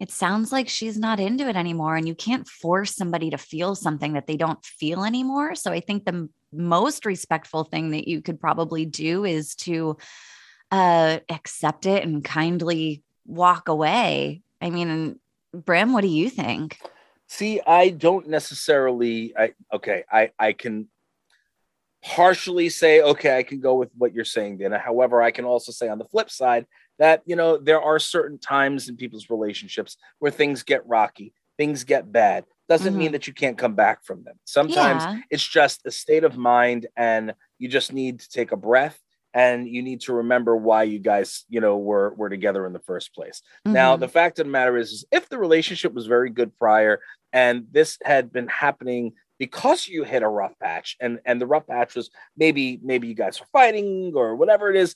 it 0.00 0.12
sounds 0.12 0.52
like 0.52 0.68
she's 0.68 0.98
not 0.98 1.18
into 1.18 1.48
it 1.48 1.56
anymore. 1.56 1.96
And 1.96 2.06
you 2.06 2.14
can't 2.14 2.46
force 2.46 2.94
somebody 2.94 3.30
to 3.30 3.38
feel 3.38 3.74
something 3.74 4.12
that 4.12 4.26
they 4.26 4.36
don't 4.36 4.64
feel 4.64 5.04
anymore. 5.04 5.54
So 5.54 5.72
I 5.72 5.80
think 5.80 6.04
the 6.04 6.14
m- 6.14 6.30
most 6.52 7.04
respectful 7.04 7.64
thing 7.64 7.90
that 7.90 8.06
you 8.06 8.22
could 8.22 8.40
probably 8.40 8.84
do 8.84 9.24
is 9.24 9.54
to 9.56 9.96
uh, 10.70 11.18
accept 11.28 11.86
it 11.86 12.04
and 12.04 12.22
kindly 12.22 13.02
walk 13.26 13.68
away. 13.68 14.42
I 14.60 14.70
mean, 14.70 15.18
Brim, 15.52 15.92
what 15.92 16.02
do 16.02 16.08
you 16.08 16.30
think? 16.30 16.78
See, 17.26 17.60
I 17.66 17.90
don't 17.90 18.28
necessarily. 18.28 19.34
I 19.36 19.52
okay. 19.72 20.04
I 20.10 20.30
I 20.38 20.52
can 20.52 20.88
partially 22.02 22.68
say 22.68 23.02
okay. 23.02 23.36
I 23.36 23.42
can 23.42 23.60
go 23.60 23.74
with 23.74 23.90
what 23.96 24.14
you're 24.14 24.24
saying, 24.24 24.58
Dayna. 24.58 24.80
However, 24.80 25.20
I 25.20 25.30
can 25.30 25.44
also 25.44 25.72
say 25.72 25.88
on 25.88 25.98
the 25.98 26.06
flip 26.06 26.30
side 26.30 26.66
that 26.98 27.22
you 27.26 27.36
know 27.36 27.56
there 27.56 27.80
are 27.80 27.98
certain 27.98 28.38
times 28.38 28.88
in 28.88 28.96
people's 28.96 29.30
relationships 29.30 29.96
where 30.18 30.32
things 30.32 30.62
get 30.62 30.86
rocky, 30.86 31.32
things 31.56 31.84
get 31.84 32.10
bad. 32.10 32.44
Doesn't 32.68 32.96
mean 32.96 33.08
Mhm. 33.08 33.12
that 33.12 33.26
you 33.26 33.32
can't 33.32 33.56
come 33.56 33.74
back 33.74 34.04
from 34.04 34.24
them. 34.24 34.38
Sometimes 34.44 35.02
Yeah. 35.02 35.20
it's 35.30 35.46
just 35.46 35.86
a 35.86 35.90
state 35.90 36.24
of 36.24 36.36
mind, 36.36 36.86
and 36.96 37.34
you 37.58 37.68
just 37.68 37.92
need 37.92 38.20
to 38.20 38.28
take 38.28 38.52
a 38.52 38.56
breath 38.56 39.00
and 39.34 39.68
you 39.68 39.82
need 39.82 40.00
to 40.00 40.14
remember 40.14 40.56
why 40.56 40.82
you 40.82 40.98
guys 40.98 41.44
you 41.48 41.60
know 41.60 41.76
were 41.76 42.14
were 42.14 42.30
together 42.30 42.66
in 42.66 42.72
the 42.72 42.80
first 42.80 43.14
place 43.14 43.42
mm-hmm. 43.66 43.74
now 43.74 43.96
the 43.96 44.08
fact 44.08 44.38
of 44.38 44.46
the 44.46 44.50
matter 44.52 44.76
is, 44.76 44.92
is 44.92 45.04
if 45.12 45.28
the 45.28 45.38
relationship 45.38 45.92
was 45.92 46.06
very 46.06 46.30
good 46.30 46.56
prior 46.58 47.00
and 47.32 47.66
this 47.70 47.98
had 48.04 48.32
been 48.32 48.48
happening 48.48 49.12
because 49.38 49.86
you 49.86 50.02
hit 50.02 50.22
a 50.22 50.28
rough 50.28 50.58
patch 50.60 50.96
and 51.00 51.20
and 51.26 51.40
the 51.40 51.46
rough 51.46 51.66
patch 51.66 51.94
was 51.94 52.10
maybe 52.36 52.80
maybe 52.82 53.06
you 53.06 53.14
guys 53.14 53.40
are 53.40 53.46
fighting 53.52 54.12
or 54.14 54.34
whatever 54.34 54.70
it 54.70 54.76
is 54.76 54.94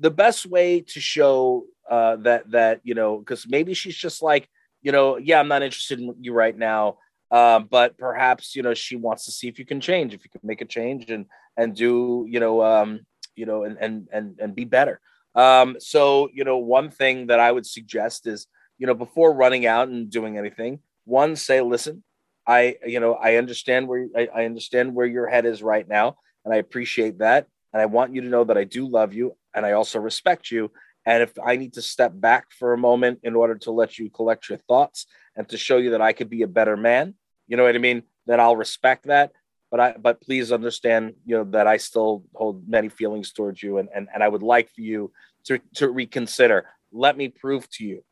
the 0.00 0.10
best 0.10 0.46
way 0.46 0.80
to 0.80 1.00
show 1.00 1.64
uh 1.90 2.16
that 2.16 2.50
that 2.50 2.80
you 2.82 2.94
know 2.94 3.18
because 3.18 3.46
maybe 3.48 3.74
she's 3.74 3.96
just 3.96 4.22
like 4.22 4.48
you 4.82 4.92
know 4.92 5.16
yeah 5.18 5.38
i'm 5.38 5.48
not 5.48 5.62
interested 5.62 6.00
in 6.00 6.14
you 6.20 6.32
right 6.32 6.56
now 6.56 6.96
uh, 7.30 7.58
but 7.58 7.98
perhaps 7.98 8.54
you 8.54 8.62
know 8.62 8.74
she 8.74 8.96
wants 8.96 9.24
to 9.24 9.32
see 9.32 9.48
if 9.48 9.58
you 9.58 9.64
can 9.64 9.80
change 9.80 10.14
if 10.14 10.24
you 10.24 10.30
can 10.30 10.40
make 10.44 10.60
a 10.60 10.64
change 10.64 11.10
and 11.10 11.26
and 11.56 11.74
do 11.74 12.26
you 12.28 12.38
know 12.38 12.62
um 12.62 13.00
you 13.36 13.46
know, 13.46 13.64
and 13.64 13.76
and 13.78 14.08
and 14.12 14.38
and 14.38 14.54
be 14.54 14.64
better. 14.64 15.00
Um, 15.34 15.76
so 15.78 16.28
you 16.32 16.44
know, 16.44 16.58
one 16.58 16.90
thing 16.90 17.28
that 17.28 17.40
I 17.40 17.50
would 17.50 17.66
suggest 17.66 18.26
is, 18.26 18.46
you 18.78 18.86
know, 18.86 18.94
before 18.94 19.34
running 19.34 19.66
out 19.66 19.88
and 19.88 20.10
doing 20.10 20.38
anything, 20.38 20.80
one 21.04 21.36
say, 21.36 21.60
listen, 21.60 22.02
I, 22.46 22.76
you 22.86 23.00
know, 23.00 23.14
I 23.14 23.36
understand 23.36 23.88
where 23.88 24.06
I, 24.16 24.28
I 24.34 24.44
understand 24.44 24.94
where 24.94 25.06
your 25.06 25.26
head 25.26 25.46
is 25.46 25.62
right 25.62 25.86
now, 25.86 26.16
and 26.44 26.54
I 26.54 26.58
appreciate 26.58 27.18
that, 27.18 27.46
and 27.72 27.82
I 27.82 27.86
want 27.86 28.14
you 28.14 28.22
to 28.22 28.28
know 28.28 28.44
that 28.44 28.58
I 28.58 28.64
do 28.64 28.86
love 28.86 29.14
you, 29.14 29.36
and 29.54 29.64
I 29.64 29.72
also 29.72 29.98
respect 29.98 30.50
you. 30.50 30.70
And 31.06 31.22
if 31.22 31.32
I 31.44 31.56
need 31.56 31.74
to 31.74 31.82
step 31.82 32.12
back 32.14 32.46
for 32.58 32.72
a 32.72 32.78
moment 32.78 33.20
in 33.22 33.34
order 33.34 33.56
to 33.56 33.70
let 33.70 33.98
you 33.98 34.10
collect 34.10 34.48
your 34.48 34.58
thoughts 34.58 35.06
and 35.36 35.48
to 35.50 35.58
show 35.58 35.76
you 35.76 35.90
that 35.90 36.00
I 36.00 36.12
could 36.12 36.30
be 36.30 36.42
a 36.42 36.48
better 36.48 36.76
man, 36.76 37.14
you 37.46 37.56
know 37.56 37.64
what 37.64 37.74
I 37.74 37.78
mean? 37.78 38.04
Then 38.26 38.40
I'll 38.40 38.56
respect 38.56 39.06
that 39.06 39.32
but 39.74 39.80
I 39.80 39.96
but 40.00 40.20
please 40.20 40.52
understand, 40.52 41.14
you 41.26 41.36
know, 41.36 41.42
that 41.50 41.66
I 41.66 41.78
still 41.78 42.22
hold 42.32 42.68
many 42.68 42.88
feelings 42.88 43.32
towards 43.32 43.60
you 43.60 43.78
and 43.78 43.88
and, 43.92 44.06
and 44.14 44.22
I 44.22 44.28
would 44.28 44.44
like 44.44 44.70
for 44.70 44.82
you 44.82 45.10
to 45.46 45.58
to 45.74 45.90
reconsider. 45.90 46.66
Let 46.92 47.16
me 47.16 47.26
prove 47.26 47.68
to 47.70 47.84
you, 47.84 48.04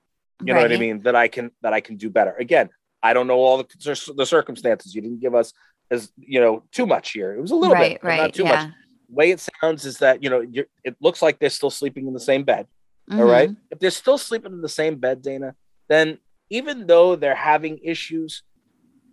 you 0.43 0.55
right. 0.55 0.55
know 0.55 0.63
what 0.63 0.73
I 0.73 0.77
mean, 0.77 1.03
that 1.03 1.15
I 1.15 1.29
can 1.29 1.53
that 1.63 1.73
I 1.73 1.81
can 1.81 1.99
do 1.99 2.11
better. 2.11 2.35
Again, 2.35 2.69
I 3.01 3.13
don't 3.13 3.29
know 3.29 3.39
all 3.39 3.59
the 3.59 4.13
the 4.17 4.27
circumstances. 4.27 4.93
You 4.93 5.03
didn't 5.03 5.21
give 5.21 5.37
us 5.37 5.53
as 5.89 6.11
you 6.19 6.41
know 6.41 6.65
too 6.73 6.85
much 6.85 7.13
here. 7.13 7.33
It 7.33 7.41
was 7.41 7.53
a 7.53 7.55
little 7.55 7.77
right, 7.77 7.93
bit, 7.93 8.05
right, 8.05 8.23
not 8.23 8.35
too 8.35 8.43
yeah. 8.43 8.65
much. 8.65 8.75
Way 9.13 9.31
it 9.31 9.41
sounds 9.41 9.85
is 9.85 9.99
that 9.99 10.23
you 10.23 10.31
know 10.31 10.43
it 10.85 10.97
looks 11.01 11.21
like 11.21 11.39
they're 11.39 11.51
still 11.51 11.71
sleeping 11.71 12.07
in 12.07 12.15
the 12.15 12.21
same 12.21 12.45
bed. 12.45 12.67
Mm-hmm. 13.11 13.21
All 13.21 13.27
right, 13.27 13.51
if 13.71 13.79
they're 13.79 13.91
still 13.91 14.19
sleeping 14.19 14.53
in 14.53 14.63
the 14.63 14.69
same 14.69 14.97
bed, 14.97 15.23
Dayna, 15.23 15.53
then 15.89 16.19
even 16.49 16.87
though 16.87 17.17
they're 17.17 17.35
having 17.35 17.79
issues, 17.83 18.43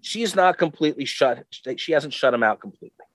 she's 0.01 0.36
not 0.36 0.58
completely 0.58 1.06
shut. 1.06 1.46
She 1.77 1.91
hasn't 1.91 2.13
shut 2.13 2.34
him 2.34 2.44
out 2.44 2.62
completely. 2.62 3.06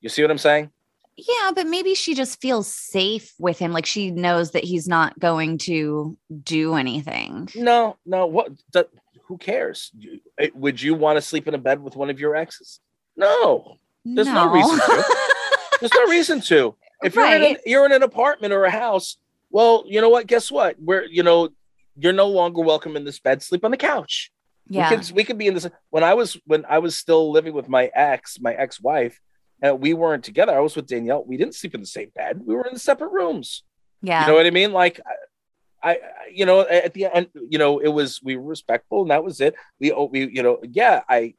You 0.00 0.10
see 0.10 0.22
what 0.22 0.30
I'm 0.30 0.38
saying? 0.38 0.70
Yeah, 1.16 1.50
but 1.54 1.66
maybe 1.66 1.94
she 1.94 2.14
just 2.14 2.40
feels 2.42 2.68
safe 2.68 3.32
with 3.38 3.58
him. 3.58 3.72
Like 3.72 3.86
she 3.86 4.10
knows 4.10 4.50
that 4.50 4.64
he's 4.64 4.86
not 4.86 5.18
going 5.18 5.58
to 5.58 6.16
do 6.42 6.74
anything. 6.74 7.48
No, 7.54 7.96
no. 8.04 8.26
What? 8.26 8.52
The, 8.72 8.86
who 9.26 9.38
cares? 9.38 9.90
Would 10.54 10.80
you 10.80 10.94
want 10.94 11.16
to 11.16 11.22
sleep 11.22 11.48
in 11.48 11.54
a 11.54 11.58
bed 11.58 11.82
with 11.82 11.96
one 11.96 12.10
of 12.10 12.20
your 12.20 12.36
exes? 12.36 12.80
No, 13.16 13.78
there's 14.04 14.26
no, 14.26 14.46
no 14.46 14.52
reason 14.52 14.78
to. 14.78 15.04
there's 15.80 15.92
no 15.94 16.06
reason 16.06 16.40
to. 16.42 16.74
If 17.02 17.16
right. 17.16 17.28
you're 17.28 17.48
in 17.48 17.54
an, 17.54 17.60
you're 17.66 17.86
in 17.86 17.92
an 17.92 18.02
apartment 18.02 18.52
or 18.52 18.64
a 18.64 18.70
house, 18.70 19.16
well, 19.50 19.84
you 19.86 20.00
know 20.00 20.08
what? 20.08 20.26
Guess 20.26 20.50
what? 20.50 20.76
We're 20.80 21.04
you 21.04 21.22
know 21.22 21.50
you're 21.98 22.12
no 22.12 22.28
longer 22.28 22.60
welcome 22.62 22.96
in 22.96 23.04
this 23.04 23.18
bed. 23.18 23.42
Sleep 23.42 23.64
on 23.64 23.70
the 23.70 23.76
couch. 23.76 24.30
Yeah. 24.68 24.90
We 24.90 24.96
could, 24.96 25.10
we 25.12 25.24
could 25.24 25.38
be 25.38 25.46
in 25.46 25.54
this 25.54 25.68
when 25.90 26.02
I 26.02 26.14
was 26.14 26.36
when 26.46 26.64
I 26.68 26.78
was 26.78 26.96
still 26.96 27.30
living 27.30 27.54
with 27.54 27.68
my 27.68 27.90
ex, 27.94 28.40
my 28.40 28.52
ex-wife, 28.54 29.20
and 29.62 29.80
we 29.80 29.94
weren't 29.94 30.24
together. 30.24 30.56
I 30.56 30.60
was 30.60 30.74
with 30.74 30.86
Danielle. 30.86 31.24
We 31.24 31.36
didn't 31.36 31.54
sleep 31.54 31.74
in 31.74 31.80
the 31.80 31.86
same 31.86 32.10
bed. 32.14 32.40
We 32.44 32.54
were 32.54 32.66
in 32.66 32.78
separate 32.78 33.12
rooms. 33.12 33.62
Yeah. 34.02 34.22
You 34.22 34.26
know 34.28 34.36
what 34.36 34.46
I 34.46 34.50
mean? 34.50 34.72
Like 34.72 35.00
I, 35.82 35.90
I 35.90 35.98
you 36.32 36.46
know, 36.46 36.60
at 36.60 36.94
the 36.94 37.06
end, 37.06 37.28
you 37.34 37.58
know, 37.58 37.78
it 37.78 37.88
was 37.88 38.20
we 38.22 38.36
were 38.36 38.42
respectful 38.42 39.02
and 39.02 39.10
that 39.10 39.24
was 39.24 39.40
it. 39.40 39.54
We 39.78 39.92
oh, 39.92 40.04
we, 40.04 40.28
you 40.28 40.42
know, 40.42 40.58
yeah, 40.62 41.02
I 41.08 41.34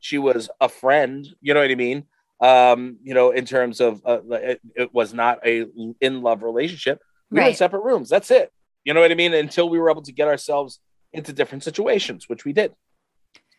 she 0.00 0.18
was 0.18 0.48
a 0.60 0.68
friend, 0.68 1.26
you 1.40 1.54
know 1.54 1.60
what 1.60 1.70
I 1.70 1.74
mean? 1.74 2.04
Um, 2.40 2.98
you 3.02 3.14
know, 3.14 3.30
in 3.32 3.44
terms 3.44 3.80
of 3.80 4.00
uh, 4.06 4.20
it, 4.30 4.60
it 4.76 4.94
was 4.94 5.12
not 5.12 5.44
a 5.44 5.66
in 6.00 6.22
love 6.22 6.42
relationship. 6.42 7.00
We 7.30 7.38
right. 7.38 7.44
were 7.44 7.50
in 7.50 7.56
separate 7.56 7.82
rooms. 7.84 8.08
That's 8.08 8.30
it. 8.30 8.52
You 8.84 8.94
know 8.94 9.00
what 9.00 9.10
I 9.10 9.14
mean? 9.14 9.34
Until 9.34 9.68
we 9.68 9.78
were 9.78 9.90
able 9.90 10.02
to 10.02 10.12
get 10.12 10.28
ourselves 10.28 10.80
into 11.12 11.32
different 11.32 11.64
situations, 11.64 12.28
which 12.28 12.44
we 12.44 12.52
did. 12.52 12.72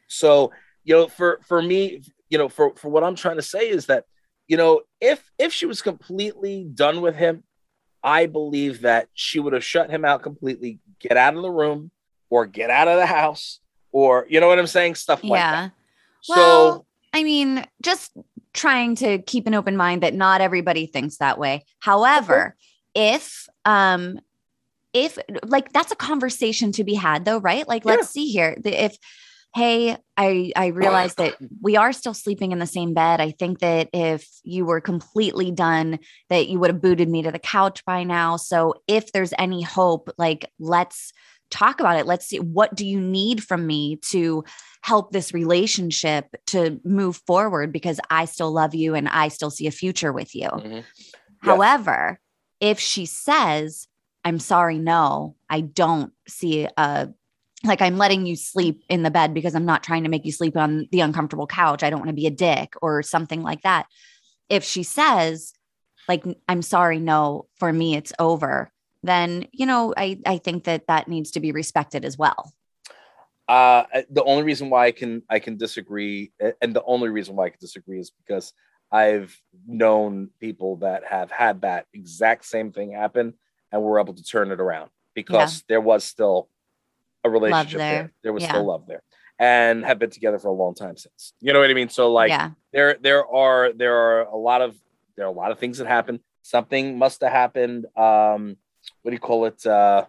So, 0.07 0.51
you 0.83 0.95
know, 0.95 1.07
for 1.07 1.39
for 1.47 1.61
me, 1.61 2.01
you 2.29 2.37
know, 2.37 2.49
for 2.49 2.75
for 2.75 2.89
what 2.89 3.03
I'm 3.03 3.15
trying 3.15 3.35
to 3.35 3.41
say 3.41 3.69
is 3.69 3.87
that, 3.87 4.05
you 4.47 4.57
know, 4.57 4.81
if 5.01 5.29
if 5.37 5.53
she 5.53 5.65
was 5.65 5.81
completely 5.81 6.63
done 6.63 7.01
with 7.01 7.15
him, 7.15 7.43
I 8.03 8.25
believe 8.27 8.81
that 8.81 9.07
she 9.13 9.39
would 9.39 9.53
have 9.53 9.63
shut 9.63 9.89
him 9.89 10.05
out 10.05 10.23
completely, 10.23 10.79
get 10.99 11.17
out 11.17 11.35
of 11.35 11.41
the 11.41 11.51
room 11.51 11.91
or 12.29 12.45
get 12.45 12.69
out 12.69 12.87
of 12.87 12.97
the 12.97 13.05
house 13.05 13.59
or 13.91 14.25
you 14.29 14.39
know 14.39 14.47
what 14.47 14.59
I'm 14.59 14.67
saying, 14.67 14.95
stuff 14.95 15.23
like 15.23 15.39
yeah. 15.39 15.51
that. 15.51 15.71
Well, 16.27 16.73
so 16.73 16.85
I 17.13 17.23
mean, 17.23 17.65
just 17.81 18.11
trying 18.53 18.95
to 18.95 19.19
keep 19.19 19.47
an 19.47 19.53
open 19.53 19.77
mind 19.77 20.03
that 20.03 20.13
not 20.13 20.41
everybody 20.41 20.85
thinks 20.85 21.17
that 21.17 21.37
way. 21.37 21.65
However, 21.79 22.55
okay. 22.95 23.15
if 23.15 23.47
um 23.65 24.19
if 24.93 25.17
like 25.43 25.71
that's 25.71 25.91
a 25.91 25.95
conversation 25.95 26.71
to 26.71 26.83
be 26.83 26.95
had 26.95 27.25
though 27.25 27.39
right 27.39 27.67
like 27.67 27.85
yeah. 27.85 27.91
let's 27.91 28.09
see 28.09 28.27
here 28.27 28.57
if 28.65 28.97
hey 29.55 29.95
i 30.17 30.51
i 30.55 30.67
realize 30.67 31.15
that 31.15 31.35
we 31.61 31.75
are 31.75 31.93
still 31.93 32.13
sleeping 32.13 32.51
in 32.51 32.59
the 32.59 32.65
same 32.65 32.93
bed 32.93 33.21
i 33.21 33.31
think 33.31 33.59
that 33.59 33.89
if 33.93 34.27
you 34.43 34.65
were 34.65 34.81
completely 34.81 35.51
done 35.51 35.99
that 36.29 36.47
you 36.47 36.59
would 36.59 36.69
have 36.69 36.81
booted 36.81 37.09
me 37.09 37.21
to 37.21 37.31
the 37.31 37.39
couch 37.39 37.83
by 37.85 38.03
now 38.03 38.35
so 38.35 38.73
if 38.87 39.11
there's 39.11 39.33
any 39.37 39.61
hope 39.61 40.09
like 40.17 40.45
let's 40.59 41.13
talk 41.49 41.79
about 41.79 41.97
it 41.97 42.05
let's 42.05 42.25
see 42.25 42.39
what 42.39 42.75
do 42.75 42.85
you 42.85 42.99
need 42.99 43.43
from 43.43 43.65
me 43.65 43.97
to 43.97 44.43
help 44.81 45.11
this 45.11 45.33
relationship 45.33 46.25
to 46.45 46.79
move 46.83 47.21
forward 47.27 47.71
because 47.71 47.99
i 48.09 48.25
still 48.25 48.51
love 48.51 48.75
you 48.75 48.95
and 48.95 49.09
i 49.09 49.27
still 49.27 49.49
see 49.51 49.67
a 49.67 49.71
future 49.71 50.13
with 50.13 50.33
you 50.35 50.47
mm-hmm. 50.47 50.73
yes. 50.73 50.85
however 51.41 52.19
if 52.61 52.79
she 52.79 53.05
says 53.05 53.87
I'm 54.23 54.39
sorry, 54.39 54.79
no, 54.79 55.35
I 55.49 55.61
don't 55.61 56.13
see 56.27 56.67
a 56.77 57.09
like 57.65 57.81
I'm 57.81 57.97
letting 57.97 58.25
you 58.25 58.37
sleep 58.37 58.83
in 58.87 59.03
the 59.03 59.11
bed 59.11 59.33
because 59.33 59.53
I'm 59.53 59.65
not 59.65 59.83
trying 59.83 60.03
to 60.03 60.09
make 60.09 60.25
you 60.25 60.31
sleep 60.31 60.55
on 60.55 60.87
the 60.91 61.01
uncomfortable 61.01 61.47
couch. 61.47 61.83
I 61.83 61.89
don't 61.89 61.99
want 61.99 62.09
to 62.09 62.15
be 62.15 62.27
a 62.27 62.31
dick 62.31 62.73
or 62.81 63.03
something 63.03 63.41
like 63.41 63.63
that. 63.63 63.87
If 64.47 64.63
she 64.63 64.83
says, 64.83 65.51
like, 66.07 66.23
I'm 66.47 66.61
sorry, 66.61 66.99
no, 66.99 67.47
for 67.57 67.71
me, 67.73 67.95
it's 67.95 68.13
over, 68.17 68.71
then, 69.03 69.47
you 69.51 69.65
know, 69.65 69.93
I, 69.95 70.19
I 70.25 70.37
think 70.37 70.65
that 70.65 70.87
that 70.87 71.07
needs 71.07 71.31
to 71.31 71.39
be 71.39 71.51
respected 71.51 72.05
as 72.05 72.17
well. 72.17 72.53
Uh, 73.47 73.83
the 74.11 74.23
only 74.23 74.43
reason 74.43 74.69
why 74.69 74.85
I 74.85 74.91
can 74.91 75.23
I 75.27 75.39
can 75.39 75.57
disagree, 75.57 76.31
and 76.61 76.75
the 76.75 76.83
only 76.83 77.09
reason 77.09 77.35
why 77.35 77.45
I 77.45 77.49
can 77.49 77.57
disagree 77.59 77.99
is 77.99 78.11
because 78.11 78.53
I've 78.91 79.35
known 79.65 80.29
people 80.39 80.77
that 80.77 81.03
have 81.05 81.31
had 81.31 81.61
that 81.61 81.87
exact 81.91 82.45
same 82.45 82.71
thing 82.71 82.91
happen, 82.91 83.33
and 83.71 83.81
we're 83.81 83.99
able 83.99 84.13
to 84.13 84.23
turn 84.23 84.51
it 84.51 84.59
around 84.59 84.91
because 85.15 85.57
yeah. 85.57 85.63
there 85.69 85.81
was 85.81 86.03
still 86.03 86.47
a 87.23 87.29
relationship 87.29 87.79
there. 87.79 87.93
there. 87.93 88.11
there. 88.23 88.33
was 88.33 88.43
yeah. 88.43 88.49
still 88.49 88.65
love 88.65 88.85
there 88.87 89.01
and 89.39 89.85
have 89.85 89.97
been 89.97 90.09
together 90.09 90.37
for 90.37 90.49
a 90.49 90.53
long 90.53 90.75
time 90.75 90.97
since. 90.97 91.33
You 91.39 91.53
know 91.53 91.59
what 91.59 91.69
I 91.69 91.73
mean? 91.73 91.89
So 91.89 92.11
like 92.11 92.29
yeah. 92.29 92.51
there 92.73 92.97
there 93.01 93.25
are 93.25 93.71
there 93.73 93.95
are 93.95 94.21
a 94.23 94.35
lot 94.35 94.61
of 94.61 94.75
there 95.15 95.25
are 95.25 95.29
a 95.29 95.35
lot 95.35 95.51
of 95.51 95.59
things 95.59 95.77
that 95.77 95.87
happen. 95.87 96.19
Something 96.41 96.97
must 96.97 97.21
have 97.21 97.31
happened. 97.31 97.85
Um 97.95 98.57
what 99.01 99.11
do 99.11 99.15
you 99.15 99.19
call 99.19 99.45
it? 99.45 99.65
Uh 99.65 100.05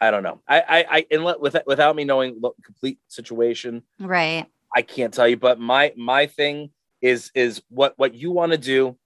I 0.00 0.10
don't 0.10 0.22
know. 0.22 0.40
I 0.48 0.60
I 0.60 0.86
I 0.90 1.06
and 1.10 1.24
let, 1.24 1.40
with, 1.40 1.56
without 1.66 1.94
me 1.96 2.04
knowing 2.04 2.40
the 2.40 2.50
complete 2.64 2.98
situation. 3.08 3.82
Right. 4.00 4.46
I 4.74 4.82
can't 4.82 5.12
tell 5.12 5.28
you, 5.28 5.36
but 5.36 5.60
my 5.60 5.92
my 5.96 6.26
thing 6.26 6.70
is 7.00 7.30
is 7.34 7.62
what 7.68 7.94
what 7.96 8.14
you 8.14 8.30
want 8.30 8.52
to 8.52 8.58
do 8.58 8.96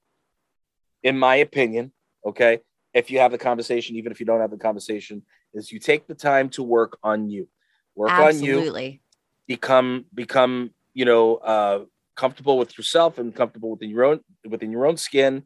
in 1.02 1.18
my 1.18 1.36
opinion, 1.36 1.92
okay? 2.24 2.60
if 2.96 3.10
you 3.10 3.18
have 3.18 3.30
the 3.30 3.38
conversation, 3.38 3.94
even 3.96 4.10
if 4.10 4.18
you 4.18 4.26
don't 4.26 4.40
have 4.40 4.50
the 4.50 4.56
conversation, 4.56 5.22
is 5.52 5.70
you 5.70 5.78
take 5.78 6.06
the 6.06 6.14
time 6.14 6.48
to 6.48 6.62
work 6.62 6.98
on 7.02 7.28
you, 7.28 7.46
work 7.94 8.10
Absolutely. 8.10 8.86
on 8.86 8.92
you, 8.92 8.98
become 9.46 10.06
become 10.14 10.70
you 10.94 11.04
know 11.04 11.36
uh, 11.36 11.84
comfortable 12.16 12.56
with 12.56 12.76
yourself 12.78 13.18
and 13.18 13.34
comfortable 13.34 13.70
within 13.70 13.90
your 13.90 14.04
own 14.04 14.20
within 14.48 14.72
your 14.72 14.86
own 14.86 14.96
skin. 14.96 15.42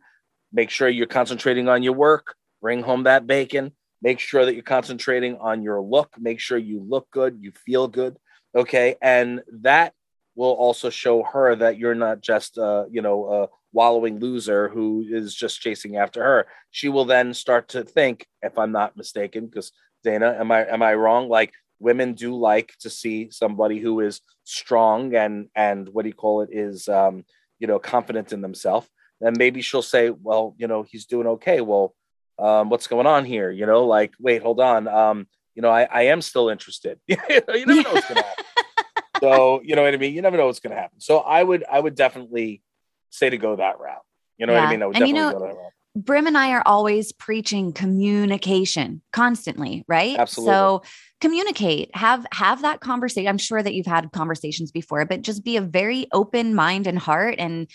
Make 0.53 0.71
sure 0.71 0.89
you're 0.89 1.07
concentrating 1.07 1.69
on 1.69 1.83
your 1.83 1.93
work. 1.93 2.37
Bring 2.61 2.83
home 2.83 3.05
that 3.05 3.27
bacon. 3.27 3.73
Make 4.03 4.19
sure 4.19 4.45
that 4.45 4.55
you're 4.55 4.63
concentrating 4.63 5.37
on 5.39 5.63
your 5.63 5.81
look. 5.81 6.15
Make 6.19 6.41
sure 6.41 6.59
you 6.59 6.85
look 6.87 7.11
good, 7.11 7.39
you 7.41 7.53
feel 7.53 7.89
good. 7.89 8.17
Okay, 8.55 8.97
and 9.01 9.43
that 9.63 9.93
will 10.35 10.53
also 10.53 10.91
show 10.91 11.23
her 11.23 11.55
that 11.57 11.79
you're 11.79 11.95
not 11.95 12.21
just 12.21 12.59
uh, 12.59 12.85
you 12.91 13.03
know 13.03 13.33
a 13.33 13.49
wallowing 13.73 14.19
loser 14.19 14.69
who 14.69 15.05
is 15.09 15.35
just 15.35 15.61
chasing 15.61 15.97
after 15.97 16.23
her. 16.23 16.47
She 16.71 16.89
will 16.89 17.05
then 17.05 17.35
start 17.35 17.69
to 17.69 17.85
think, 17.85 18.27
if 18.43 18.59
I'm 18.59 18.73
not 18.73 18.97
mistaken, 18.97 19.47
because 19.47 19.73
Dayna, 20.05 20.39
am 20.41 20.51
I 20.51 20.67
am 20.67 20.83
I 20.83 20.95
wrong? 20.95 21.29
Like 21.29 21.53
women 21.79 22.15
do 22.15 22.35
like 22.37 22.75
to 22.81 22.91
see 22.91 23.31
somebody 23.31 23.79
who 23.79 24.01
is 24.01 24.21
strong 24.45 25.15
and 25.15 25.49
and 25.55 25.89
what 25.89 26.03
do 26.03 26.09
you 26.09 26.15
call 26.15 26.43
it 26.43 26.51
is 26.53 26.89
um, 26.89 27.25
you 27.59 27.67
know 27.67 27.79
confident 27.79 28.33
in 28.33 28.41
themselves. 28.41 28.89
then 29.21 29.35
maybe 29.37 29.61
she'll 29.63 29.83
say, 29.83 30.11
well, 30.11 30.55
you 30.59 30.67
know, 30.67 30.83
he's 30.83 31.07
doing 31.07 31.27
okay. 31.27 31.61
Well, 31.61 31.95
um, 32.41 32.71
what's 32.71 32.87
going 32.87 33.07
on 33.07 33.25
here? 33.25 33.51
You 33.51 33.67
know, 33.67 33.85
like, 33.85 34.13
wait, 34.19 34.43
hold 34.43 34.61
on. 34.61 34.89
Um, 34.89 35.27
you 35.55 35.63
know, 35.63 35.71
I, 35.71 35.83
I 35.83 36.03
am 36.03 36.23
still 36.23 36.49
interested. 36.49 36.99
you 37.07 37.17
never 37.29 37.67
know 37.67 37.93
what's 37.93 38.09
going 38.09 38.17
to 38.17 38.23
happen. 38.23 38.45
so, 39.21 39.61
you 39.63 39.77
know 39.77 39.83
what 39.83 39.95
I 39.95 39.97
mean? 39.97 40.15
You 40.15 40.23
never 40.23 40.37
know 40.37 40.47
what's 40.47 40.61
going 40.61 40.75
to 40.75 40.81
happen. 40.81 41.01
So 41.01 41.19
I 41.19 41.43
would, 41.43 41.65
I 41.71 41.79
would 41.79 41.95
definitely 41.95 42.63
say 43.11 43.31
to 43.31 43.37
go 43.37 43.57
that 43.57 43.79
route. 43.79 44.03
You 44.39 44.47
know 44.47 44.55
yeah. 44.55 44.61
what 44.61 44.69
I 44.69 44.71
mean? 44.71 44.83
I 44.83 44.87
would 44.87 44.97
and 44.97 45.05
definitely 45.05 45.21
you 45.21 45.27
know, 45.27 45.33
go 45.33 45.47
that 45.47 45.55
route. 45.57 45.73
Brim 45.97 46.29
and 46.29 46.39
I 46.39 46.53
are 46.53 46.63
always 46.67 47.11
preaching 47.11 47.73
communication 47.73 49.03
constantly, 49.13 49.85
right? 49.89 50.17
Absolutely. 50.19 50.53
So 50.53 50.83
communicate, 51.21 51.91
have 51.95 52.25
have 52.33 52.63
that 52.63 52.81
conversation. 52.81 53.29
I'm 53.29 53.39
sure 53.39 53.63
that 53.63 53.75
you've 53.75 53.87
had 53.87 54.13
conversations 54.13 54.71
before, 54.71 55.05
but 55.05 55.23
just 55.23 55.45
be 55.45 55.57
a 55.57 55.61
very 55.61 56.07
open 56.13 56.55
mind 56.55 56.87
and 56.87 56.99
heart 56.99 57.37
and 57.39 57.69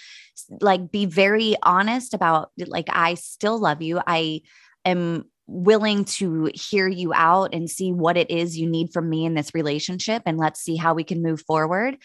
like 0.61 0.91
be 0.91 1.05
very 1.05 1.55
honest 1.61 2.13
about 2.13 2.51
like 2.57 2.87
I 2.89 3.15
still 3.15 3.59
love 3.59 3.81
you. 3.81 3.99
I 4.07 4.41
am 4.85 5.25
willing 5.47 6.05
to 6.05 6.49
hear 6.53 6.87
you 6.87 7.13
out 7.13 7.53
and 7.53 7.69
see 7.69 7.91
what 7.91 8.17
it 8.17 8.31
is 8.31 8.57
you 8.57 8.67
need 8.67 8.91
from 8.91 9.09
me 9.09 9.25
in 9.25 9.35
this 9.35 9.53
relationship 9.53 10.23
and 10.25 10.37
let's 10.37 10.59
see 10.59 10.75
how 10.75 10.93
we 10.93 11.03
can 11.03 11.21
move 11.21 11.41
forward 11.41 11.97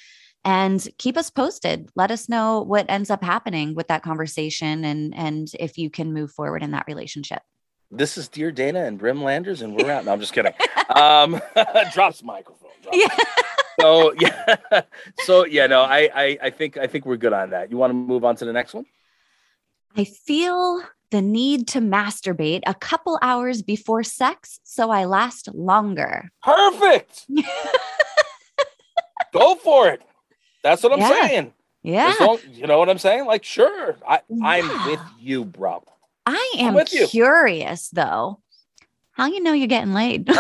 and 0.45 0.87
keep 0.99 1.17
us 1.17 1.31
posted. 1.31 1.91
Let 1.95 2.11
us 2.11 2.29
know 2.29 2.61
what 2.63 2.87
ends 2.89 3.11
up 3.11 3.23
happening 3.23 3.75
with 3.75 3.89
that 3.89 4.03
conversation 4.03 4.85
and 4.85 5.15
and 5.15 5.51
if 5.59 5.79
you 5.79 5.91
can 5.91 6.13
move 6.13 6.31
forward 6.33 6.63
in 6.63 6.71
that 6.73 6.87
relationship. 6.87 7.43
This 7.91 8.17
is 8.17 8.29
dear 8.29 8.53
dayna 8.53 8.87
and 8.87 8.99
brim 8.99 9.23
landers 9.23 9.63
and 9.63 9.75
we're 9.75 9.91
out. 9.91 10.05
No 10.05 10.13
i'm 10.13 10.21
just 10.21 10.33
kidding. 10.33 10.53
Um 10.91 11.41
drops 11.93 12.25
microphone 12.25 12.71
drops 12.83 12.99
yeah. 12.99 13.17
so 13.81 14.13
yeah. 14.19 14.57
So 15.21 15.47
yeah 15.47 15.69
no 15.69 15.83
I, 15.83 16.11
I 16.13 16.39
i 16.43 16.51
think 16.51 16.77
i 16.77 16.89
think 16.89 17.07
we're 17.07 17.17
good 17.17 17.33
on 17.33 17.51
that. 17.51 17.71
You 17.71 17.77
want 17.77 17.91
to 17.91 17.95
move 17.95 18.25
on 18.25 18.37
to 18.37 18.45
the 18.45 18.53
next 18.53 18.75
one? 18.75 18.87
I 19.97 20.05
feel 20.05 20.83
the 21.11 21.23
need 21.23 21.69
to 21.69 21.81
masturbate 21.81 22.63
a 22.67 22.75
couple 22.75 23.19
hours 23.23 23.63
before 23.63 24.03
sex 24.03 24.59
so 24.65 24.91
i 24.91 25.05
last 25.05 25.53
longer. 25.55 26.31
Perfect! 26.43 27.27
Go 29.33 29.55
for 29.55 29.89
it 29.89 30.03
that's 30.63 30.83
what 30.83 30.93
I'm 30.93 31.01
yeah. 31.01 31.27
saying. 31.27 31.53
Yeah. 31.83 32.15
Long, 32.21 32.39
you 32.53 32.67
know 32.67 32.79
what 32.79 32.91
I'm 32.91 32.99
saying? 32.99 33.27
Like, 33.27 33.45
sure, 33.45 33.97
I, 34.07 34.21
yeah. 34.29 34.47
I'm 34.47 34.91
with 34.91 35.01
you, 35.19 35.45
bro. 35.45 35.83
I 36.27 36.55
am 36.59 36.85
curious 36.85 37.89
though. 37.89 38.41
How 39.13 39.27
you 39.27 39.43
know 39.43 39.53
you're 39.53 39.67
getting 39.67 39.93
laid? 39.93 40.29